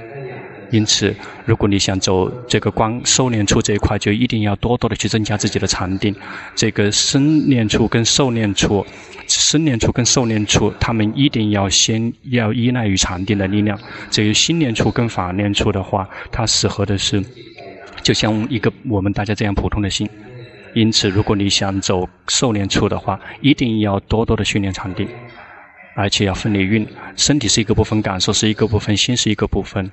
[0.70, 1.14] 因此，
[1.47, 6.14] 如果你想走这个观受念处这一块，就一定要多多的去增加自己的禅定。
[6.55, 8.85] 这个生念处跟受念处，
[9.26, 13.79] 生念处跟受念处，他们一定要先要依赖于禅定的力量。
[14.11, 17.24] 至于心念处跟法念处的话，它适合的是，
[18.03, 20.07] 就像一个我们大家这样普通的心。
[20.74, 25.08] 因此，如果你想走受念处的话，一定要多多的训练场地，
[25.96, 26.86] 而且要分离运。
[27.16, 29.90] 身体是一个部分，感受是一个部分，心是一个部分。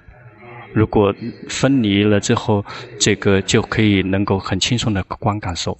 [0.74, 1.16] 如果
[1.48, 2.64] 分离了之后，
[3.00, 5.78] 这个就可以能够很轻松的观感受。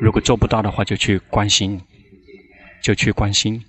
[0.00, 1.80] 如果做不到的话，就去观心，
[2.80, 3.62] 就去观心。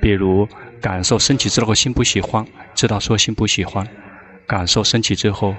[0.00, 0.48] 比如
[0.80, 3.86] 感受升起之后，心不喜欢，知道说心不喜欢，
[4.46, 5.54] 感受升起之后。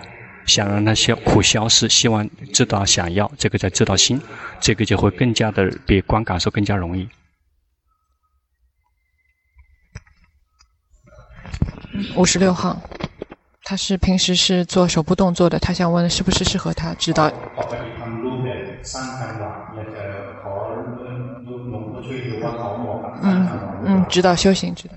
[0.47, 4.19] 想让那些苦消失，希望知道想要这个才知道心，
[4.59, 7.07] 这个就会更加的比观感受更加容易。
[12.15, 12.79] 五十六号，
[13.63, 17.29] 他是平时是做手部动作的，他想问是不是适合他指导。
[23.21, 23.49] 嗯
[23.85, 24.93] 嗯，指导修行，指导。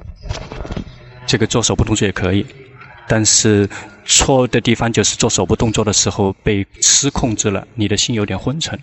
[1.26, 2.46] 这个做手部动作也可以。
[3.09, 3.68] 但是
[4.05, 8.78] 错的地方就是做手部动作的时候被失控制了，你的心有点昏沉，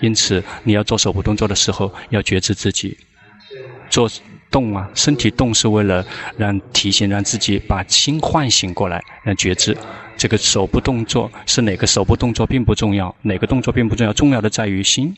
[0.00, 2.96] 因此你要做手部动作的时候要觉知自己，
[3.88, 4.10] 做
[4.50, 6.04] 动啊，身体动是为了
[6.36, 9.76] 让提醒让自己把心唤醒过来，让觉知。
[10.16, 15.14] 这个手部动作是哪个手部动作并不重要，哪个动作并不重要，重要的在于心。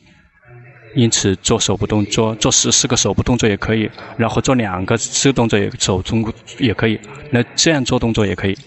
[0.95, 6.99] 因此，做手部动作，做十四个手部动作也可以，然后做两个四个动作也手中也可以。
[7.31, 8.59] 那这样做动作也可以，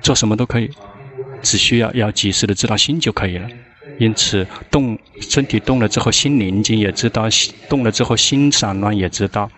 [0.00, 0.70] 做什么都可以，
[1.42, 3.48] 只需要要及时的知道心就可以了。
[3.98, 7.28] 因此，动身体动了之后，心宁静也知道；
[7.68, 9.50] 动了之后，心散乱也知道。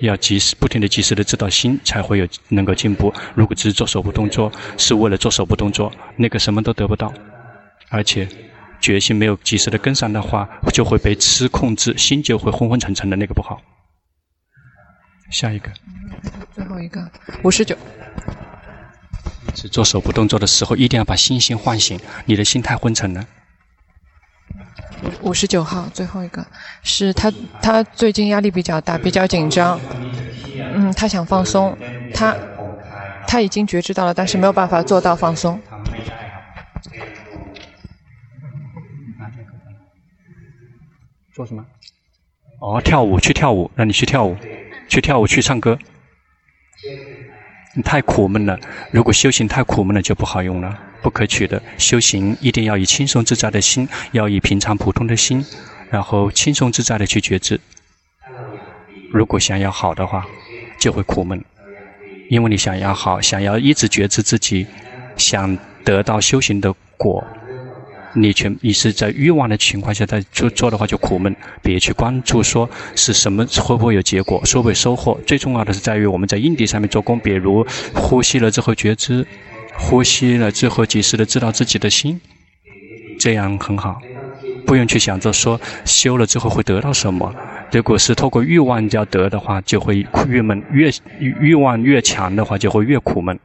[0.00, 3.12] 要及时、不停的及时的知道心，才会有能够进步。
[3.34, 7.12] 如果只是做手部动作，是为了做手部动作，那个什么都得不到，
[7.88, 8.28] 而且。
[8.80, 13.58] 决心没有及时的跟上的话，就会被吃控制，心就会昏昏沉沉的，那个不好。
[15.30, 15.70] 下一个，
[16.52, 17.10] 最后一个，
[17.42, 17.76] 五十九。
[19.54, 23.24] 只做手部动作的时候，一定要把心性唤醒，你的心太昏沉了。
[25.22, 26.44] 五十九号，最后一个，
[26.82, 29.78] 是他，他最近压力比较大，比较紧张。
[30.56, 31.76] 嗯，他想放松，
[32.12, 32.36] 他
[33.26, 35.60] 他已经觉知到了，但是没有办法做到放松。
[41.32, 41.64] 做什么？
[42.60, 44.36] 哦，跳舞，去跳舞，让你去跳舞，
[44.88, 45.78] 去跳舞，去唱歌。
[47.84, 48.58] 太苦闷了，
[48.92, 51.60] 如果修行太苦闷了，就不好用了，不可取的。
[51.76, 55.44] 修行一定要以轻松自在的心，要以平常普通的心，
[55.90, 57.58] 然后轻松自在的去觉知。
[59.12, 60.24] 如果想要好的话，
[60.78, 61.44] 就会苦闷，
[62.30, 64.66] 因为你想要好，想要一直觉知自己，
[65.16, 67.26] 想得到修行的果。
[68.14, 75.20] 你全你是在欲望的情况下在做做的话就苦闷，别去关注说是什么会不会有结果，会不会收获。
[75.26, 79.26] 最重要的是在于我们在因地上面做功，比如呼吸了之后觉知，
[79.76, 82.20] 呼吸了之后及时的知道自己的心，
[83.18, 84.00] 这样很好，
[84.64, 87.34] 不用去想着说修了之后会得到什么。
[87.72, 90.88] 如果是透过欲望要得的话，就会郁闷，越
[91.18, 93.38] 欲望越强的话就会越苦闷。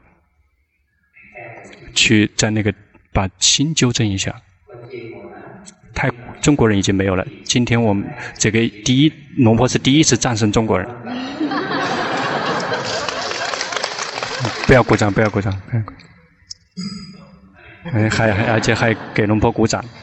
[1.95, 2.72] 去在那个
[3.11, 4.36] 把心纠正一下。
[5.94, 6.12] 太
[6.42, 7.26] 中国人已经没有了。
[7.44, 8.06] 今天我们
[8.38, 10.88] 这个第一龙婆是第一次战胜中国人。
[14.66, 16.00] 不要鼓掌，不要鼓掌，不要鼓掌。
[17.92, 19.84] 还还而且还给龙婆鼓掌。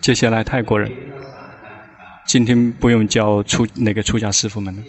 [0.00, 0.90] 接下来泰国人。
[2.34, 4.82] 今天不用叫出那个出家师父们了。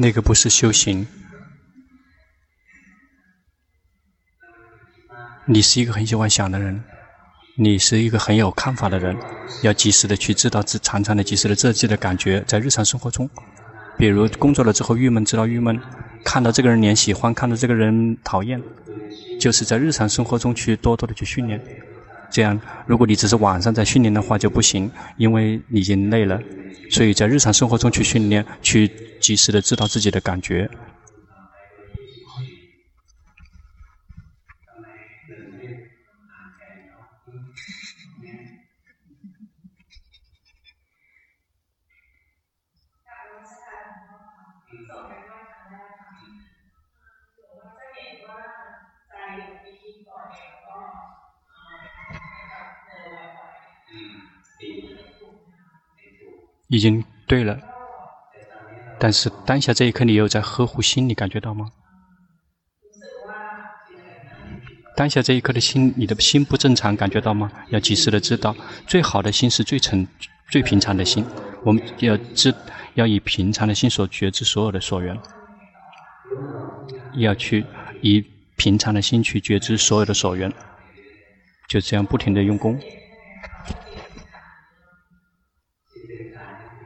[0.00, 1.04] 那个不是修行，
[5.44, 6.84] 你是一个很喜欢想的人，
[7.55, 9.15] 你是一个很有看法的人，
[9.61, 13.29] 要及时的去知道自常常的及时的自己的感觉，在日常生活中，
[13.95, 15.79] 比如工作了之后郁闷，知道郁闷，
[16.23, 18.59] 看到这个人脸喜欢，看到这个人讨厌，
[19.39, 21.61] 就是在日常生活中去多多的去训练。
[22.31, 26.39] 这样，如果你只是晚上在训练的话就不行，因为你已经累了。
[26.89, 28.89] 所以在日常生活中去训练，去
[29.21, 30.67] 及时的知道自己的感觉。
[56.73, 57.55] 已经对了，
[58.97, 61.69] 但是当下这一刻你有在呵护心，你感觉到吗？
[64.95, 67.51] 当下这一刻的心，你的心不正常，感觉到吗？
[67.69, 68.55] 要及时的知道，
[68.87, 70.07] 最好的心是最诚、
[70.49, 71.23] 最平常的心。
[71.63, 72.51] 我们要知，
[72.95, 75.15] 要以平常的心所觉知所有的所缘，
[77.17, 77.63] 要去
[78.01, 78.25] 以
[78.57, 80.51] 平常的心去觉知所有的所缘，
[81.69, 82.79] 就这样不停的用功。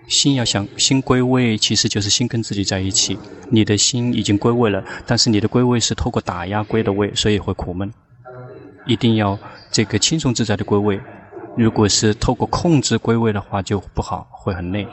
[0.08, 3.20] 心要想心归位，其实就是心跟自己在一起。
[3.50, 7.94] 你的心已经归位了，但是你的归位是透过打压归的位，所以会苦闷。
[8.86, 9.38] 一定要
[9.70, 11.00] 这个轻松自在的归位。
[11.58, 14.88] 如果是透过控制归位的话，就不好，会很累。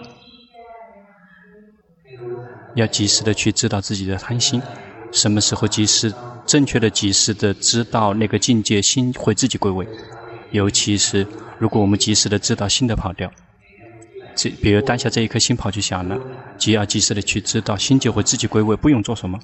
[2.75, 4.61] 要及时的去知道自己的贪心，
[5.13, 6.13] 什么时候及时、
[6.45, 9.87] 正确的、及时的知道那个境界，心会自己归位。
[10.51, 11.25] 尤其是
[11.59, 13.31] 如果我们及时的知道心的跑掉。
[14.35, 16.19] 这，比如当下这一颗心跑去想了，
[16.59, 19.39] 就要及时的去知道，心就会自己归位，不用做什么。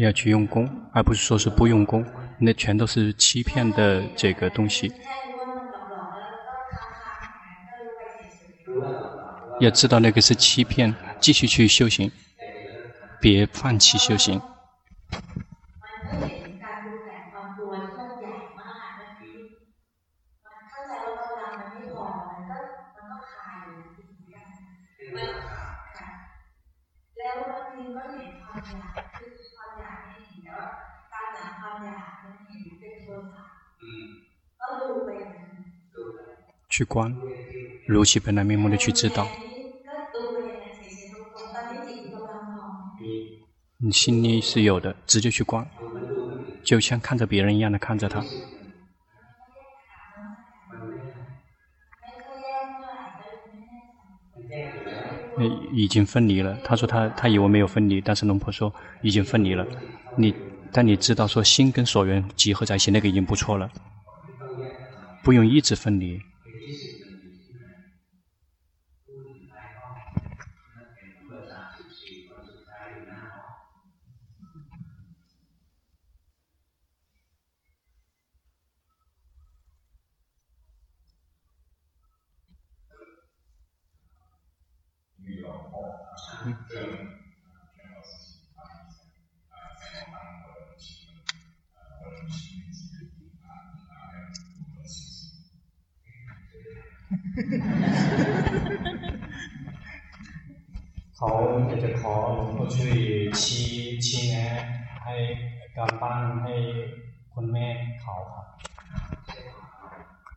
[0.00, 2.04] 要去用功，而不是说是不用功，
[2.38, 4.92] 那全都是欺骗的这个东西。
[9.60, 12.10] 要知道那个是欺骗，继续去修行，
[13.20, 14.40] 别放弃修行。
[36.80, 37.14] 去观，
[37.86, 39.28] 如其本来面目的去知道。
[43.76, 45.62] 你心里是有的，直接去观，
[46.64, 48.24] 就像看着别人一样的看着他。
[55.74, 56.58] 已经分离了。
[56.64, 59.66] 他说他他以为没有分离，但是龙婆说已经分离了。
[60.16, 60.34] 你
[60.72, 63.70] 但你知道说心跟所缘结合在一起，那个已经不错了，
[65.22, 66.18] 不用一直分离。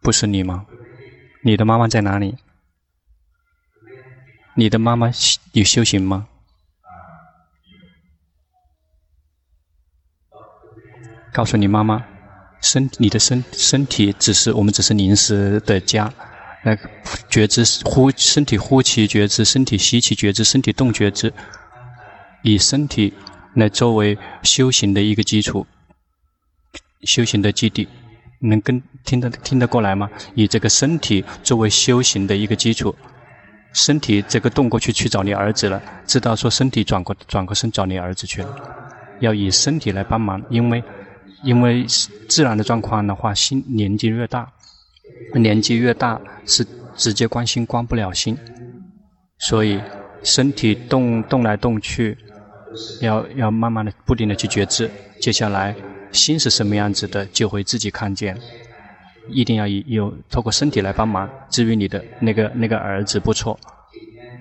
[0.01, 0.65] 不是你吗？
[1.41, 2.35] 你的妈妈在哪里？
[4.55, 5.11] 你的妈妈
[5.53, 6.27] 有修行吗？
[11.33, 12.05] 告诉你妈妈，
[12.61, 16.13] 身你的身身体只是我们只是临时的家，
[16.61, 16.77] 来
[17.27, 21.33] 觉知呼身体呼气觉知，身体吸气觉知，身体动觉知，
[22.43, 23.11] 以身体
[23.55, 25.65] 来作为修行的一个基础，
[27.01, 27.87] 修行的基地，
[28.39, 30.07] 能跟听得听得过来吗？
[30.35, 32.95] 以这个身体作为修行的一个基础。
[33.73, 38.49] 身体这个动过去去找你儿子了，知道说身体转过转过身找你儿子去了，
[39.19, 40.83] 要以身体来帮忙，因为
[41.43, 41.85] 因为
[42.29, 44.47] 自然的状况的话，心年纪越大，
[45.33, 46.65] 年纪越大是
[46.95, 48.37] 直接关心关不了心，
[49.39, 49.81] 所以
[50.23, 52.15] 身体动动来动去，
[53.01, 55.75] 要要慢慢的不停的去觉知，接下来
[56.11, 58.37] 心是什么样子的，就会自己看见。
[59.29, 61.29] 一定要有透过身体来帮忙。
[61.49, 63.59] 至于你的那个那个儿子不错，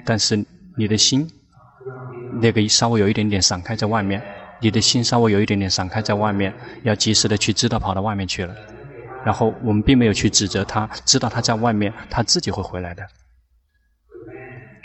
[0.04, 0.44] 但是
[0.76, 1.28] 你的心
[2.40, 4.22] 那个稍微有一点点散开在外面，
[4.60, 6.52] 你的心稍微有一点点散开在外面，
[6.82, 8.54] 要及时的去知道跑到外面去了。
[9.24, 13.06] 然后我们并没有去指责他，知道他在外面，他自己会回来的。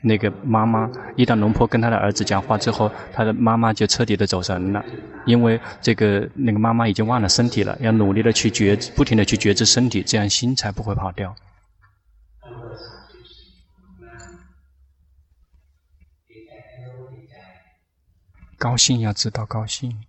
[0.04, 4.84] 那个妈妈一旦龙婆跟他的儿子讲话之后，他的妈妈就彻底的走神了。
[5.26, 11.36] 因为这个那个妈妈已经忘了身体了，要努力的去觉，不停的去觉知身体，这样心才不会跑掉。
[18.58, 20.04] 高兴要知道高兴。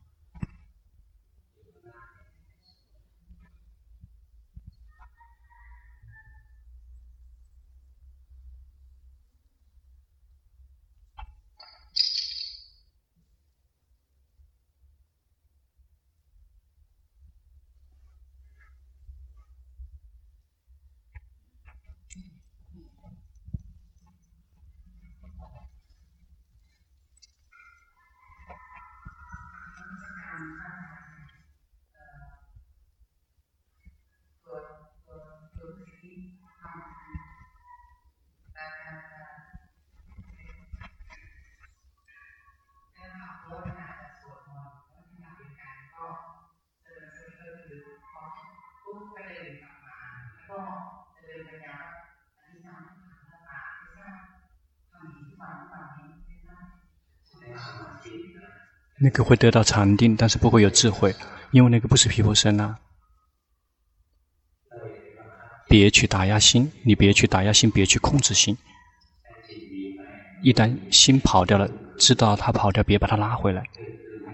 [59.01, 61.15] 那个会得到禅定，但是不会有智慧，
[61.53, 62.77] 因为那个不是皮婆舍那。
[65.69, 68.57] 别去打压心，你别去打压心，别去控制心。
[70.43, 71.69] 一旦心跑掉了，
[71.99, 73.63] 知道它跑掉，别把它拉回来。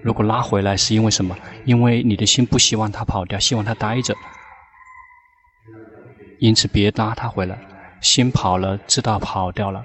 [0.02, 1.36] 如果拉回来是因为什么？
[1.64, 4.14] 因为你的心不希望它跑掉，希望它待着。
[6.38, 7.58] 因此别拉它回来。
[8.00, 9.82] 心跑了，知道跑掉了。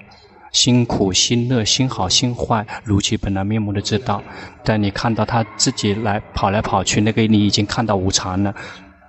[0.52, 4.22] 心苦、心乐、心好、心坏，如其本来面目的知道。
[4.64, 8.54] 但你看到他自己来跑来跑去，那个你已经看到无常了，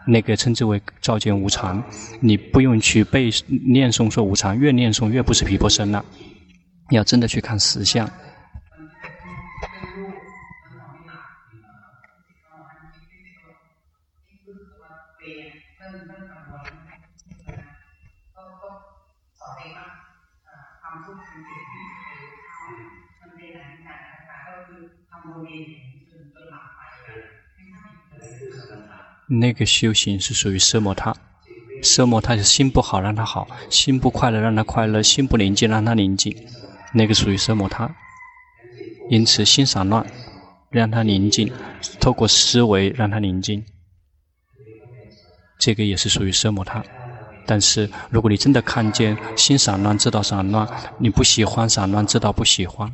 [0.05, 1.83] 那个称之为照见无常。
[2.19, 3.29] 你不用去背
[3.71, 6.03] 念诵说无常，越念诵越不是皮婆身了。
[6.89, 6.97] 你。
[6.97, 8.09] 要真的去看实相。
[29.27, 31.15] 那个修行是属于奢摩他，
[31.81, 36.35] 奢摩他是心不好让他好，心不快乐让他快乐，心不宁静让他宁静，
[36.93, 37.95] 那个属于奢摩他。
[39.09, 40.05] 因此心散乱，
[40.69, 41.51] 让他宁静，
[41.99, 43.63] 透过思维让他宁静，
[45.57, 46.83] 这个也是属于奢摩他。
[47.45, 50.67] 但是如果你真的看见心散乱，知道散乱，
[50.97, 52.93] 你不喜欢散乱，知道不喜欢，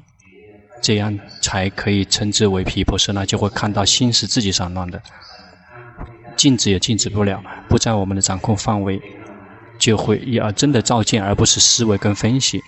[0.82, 5.01] 这样才可以称之为毗婆舍那，就会看到心是自己散乱的。
[6.36, 9.01] 禁止也禁止不了，不在我们的掌控范围，
[9.80, 12.61] 就会要真的照见，而不是思维跟分析，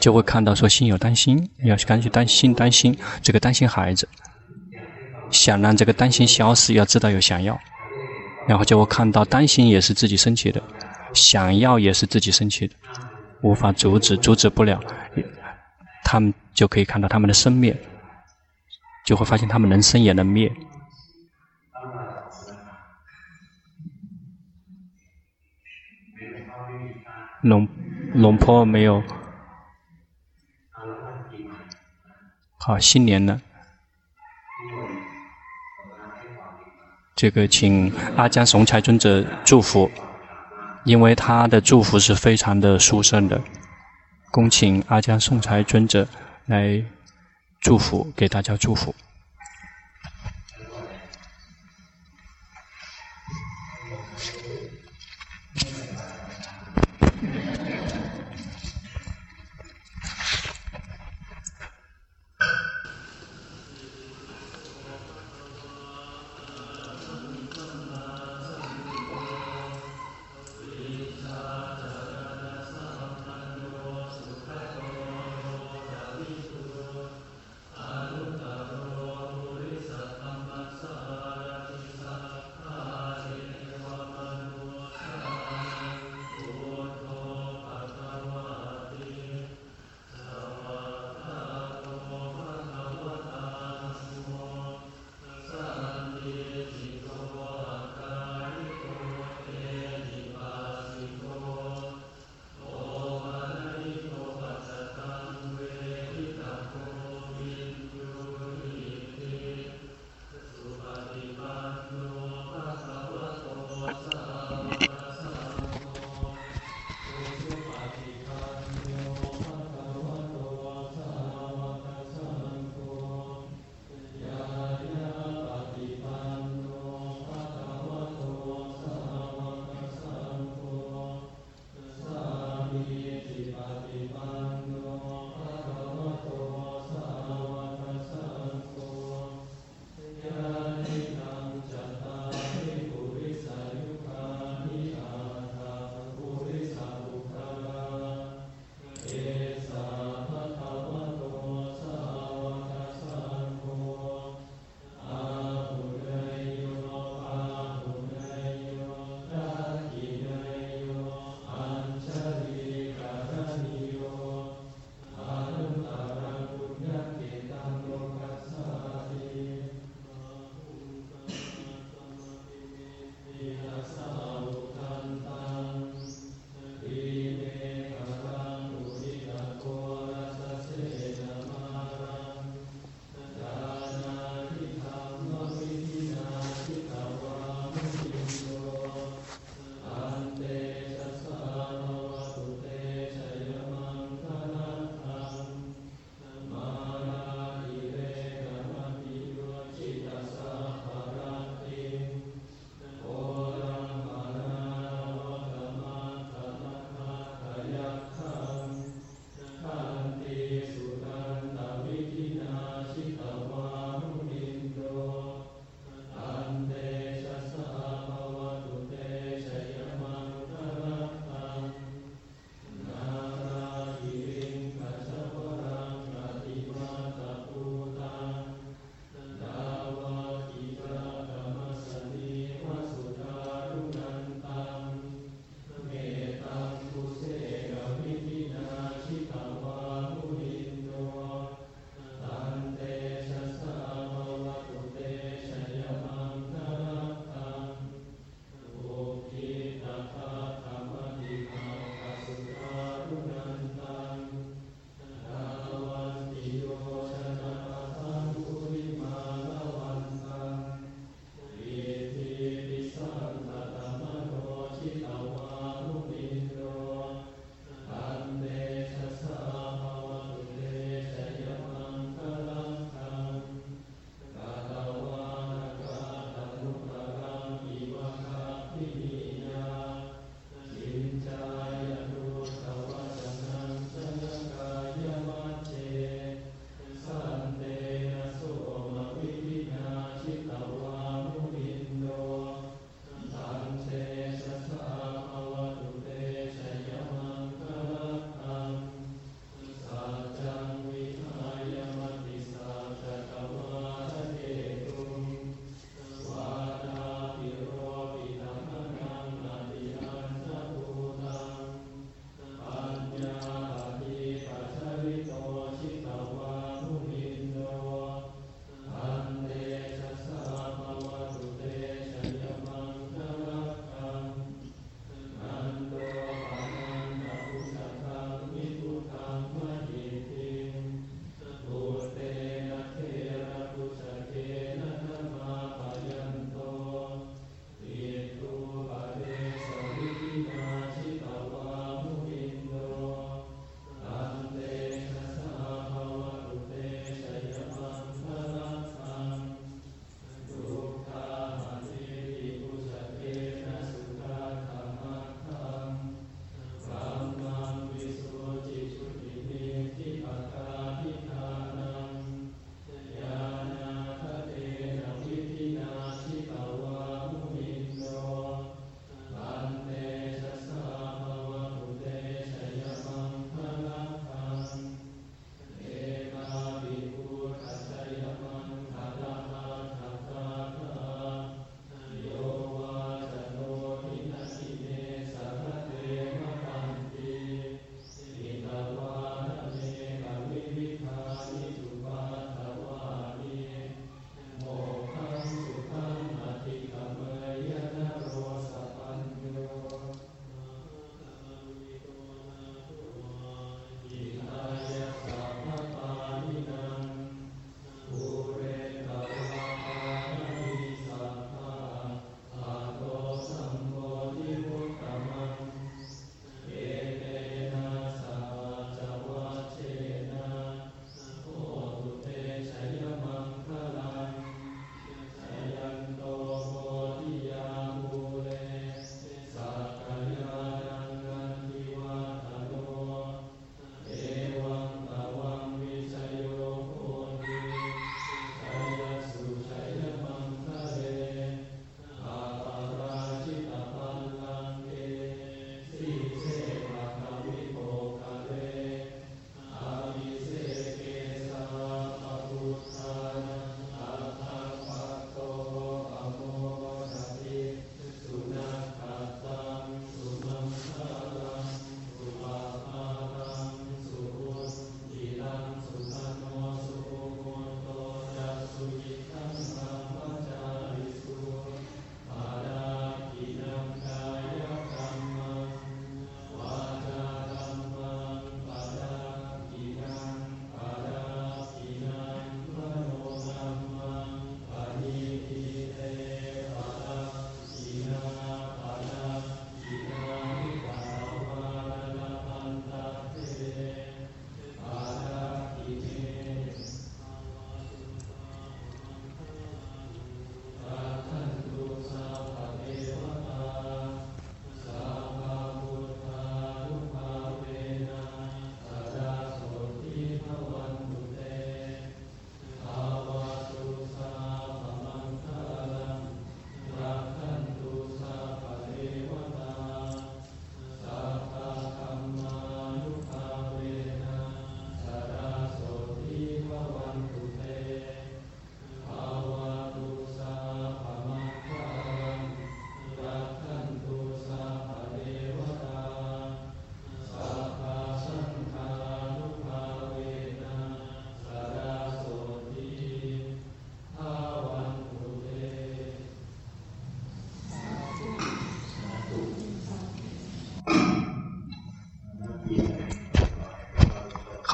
[0.00, 4.08] 就会看到说心有担心，要赶紧担心担心这个担心孩子，
[5.30, 7.60] 想让这个担心消失，要知道有想要，
[8.48, 10.62] 然后就会看到担心也是自己生起的，
[11.12, 12.74] 想要也是自己生起的，
[13.46, 14.80] 无法阻止，阻止不了，
[16.04, 17.76] 他们就可以看到他们的生灭。
[19.04, 20.52] 就会发现他们能生也能灭。
[27.42, 27.68] 龙
[28.14, 29.00] 龙坡没有。
[32.58, 33.40] 好，新年了。
[37.14, 39.88] 这个请阿江雄才尊者祝福，
[40.86, 43.38] 因为他的祝福是非常的殊胜的。
[44.30, 46.08] 恭请阿江松才尊者
[46.46, 46.82] 来。
[47.58, 48.94] 祝福，给大家祝福。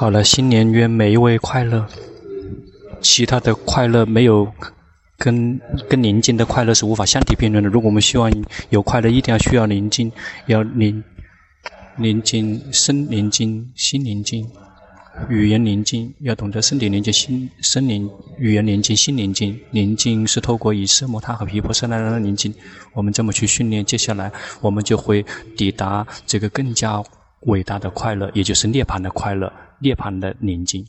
[0.03, 1.87] 好了，新年愿每一位快乐。
[2.99, 4.51] 其他的快乐没有
[5.17, 7.69] 跟跟宁静的快乐是无法相提并论的。
[7.69, 8.29] 如果我们希望
[8.69, 10.11] 有快乐，一定要需要宁静，
[10.47, 11.01] 要宁
[11.95, 14.45] 宁静，身宁静，心宁静，
[15.29, 19.57] 语言宁静，要懂得身体宁静，心身宁，语言宁静，心宁静。
[19.71, 22.53] 宁静是透过以色摩他和毗婆舍那的宁静，
[22.91, 24.29] 我们这么去训练，接下来
[24.59, 25.25] 我们就会
[25.55, 27.01] 抵达这个更加
[27.43, 29.52] 伟大的快乐，也就是涅槃的快乐，
[29.83, 30.87] 涅槃的宁静。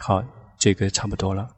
[0.00, 0.24] 好。
[0.60, 1.48] 这个差不多了。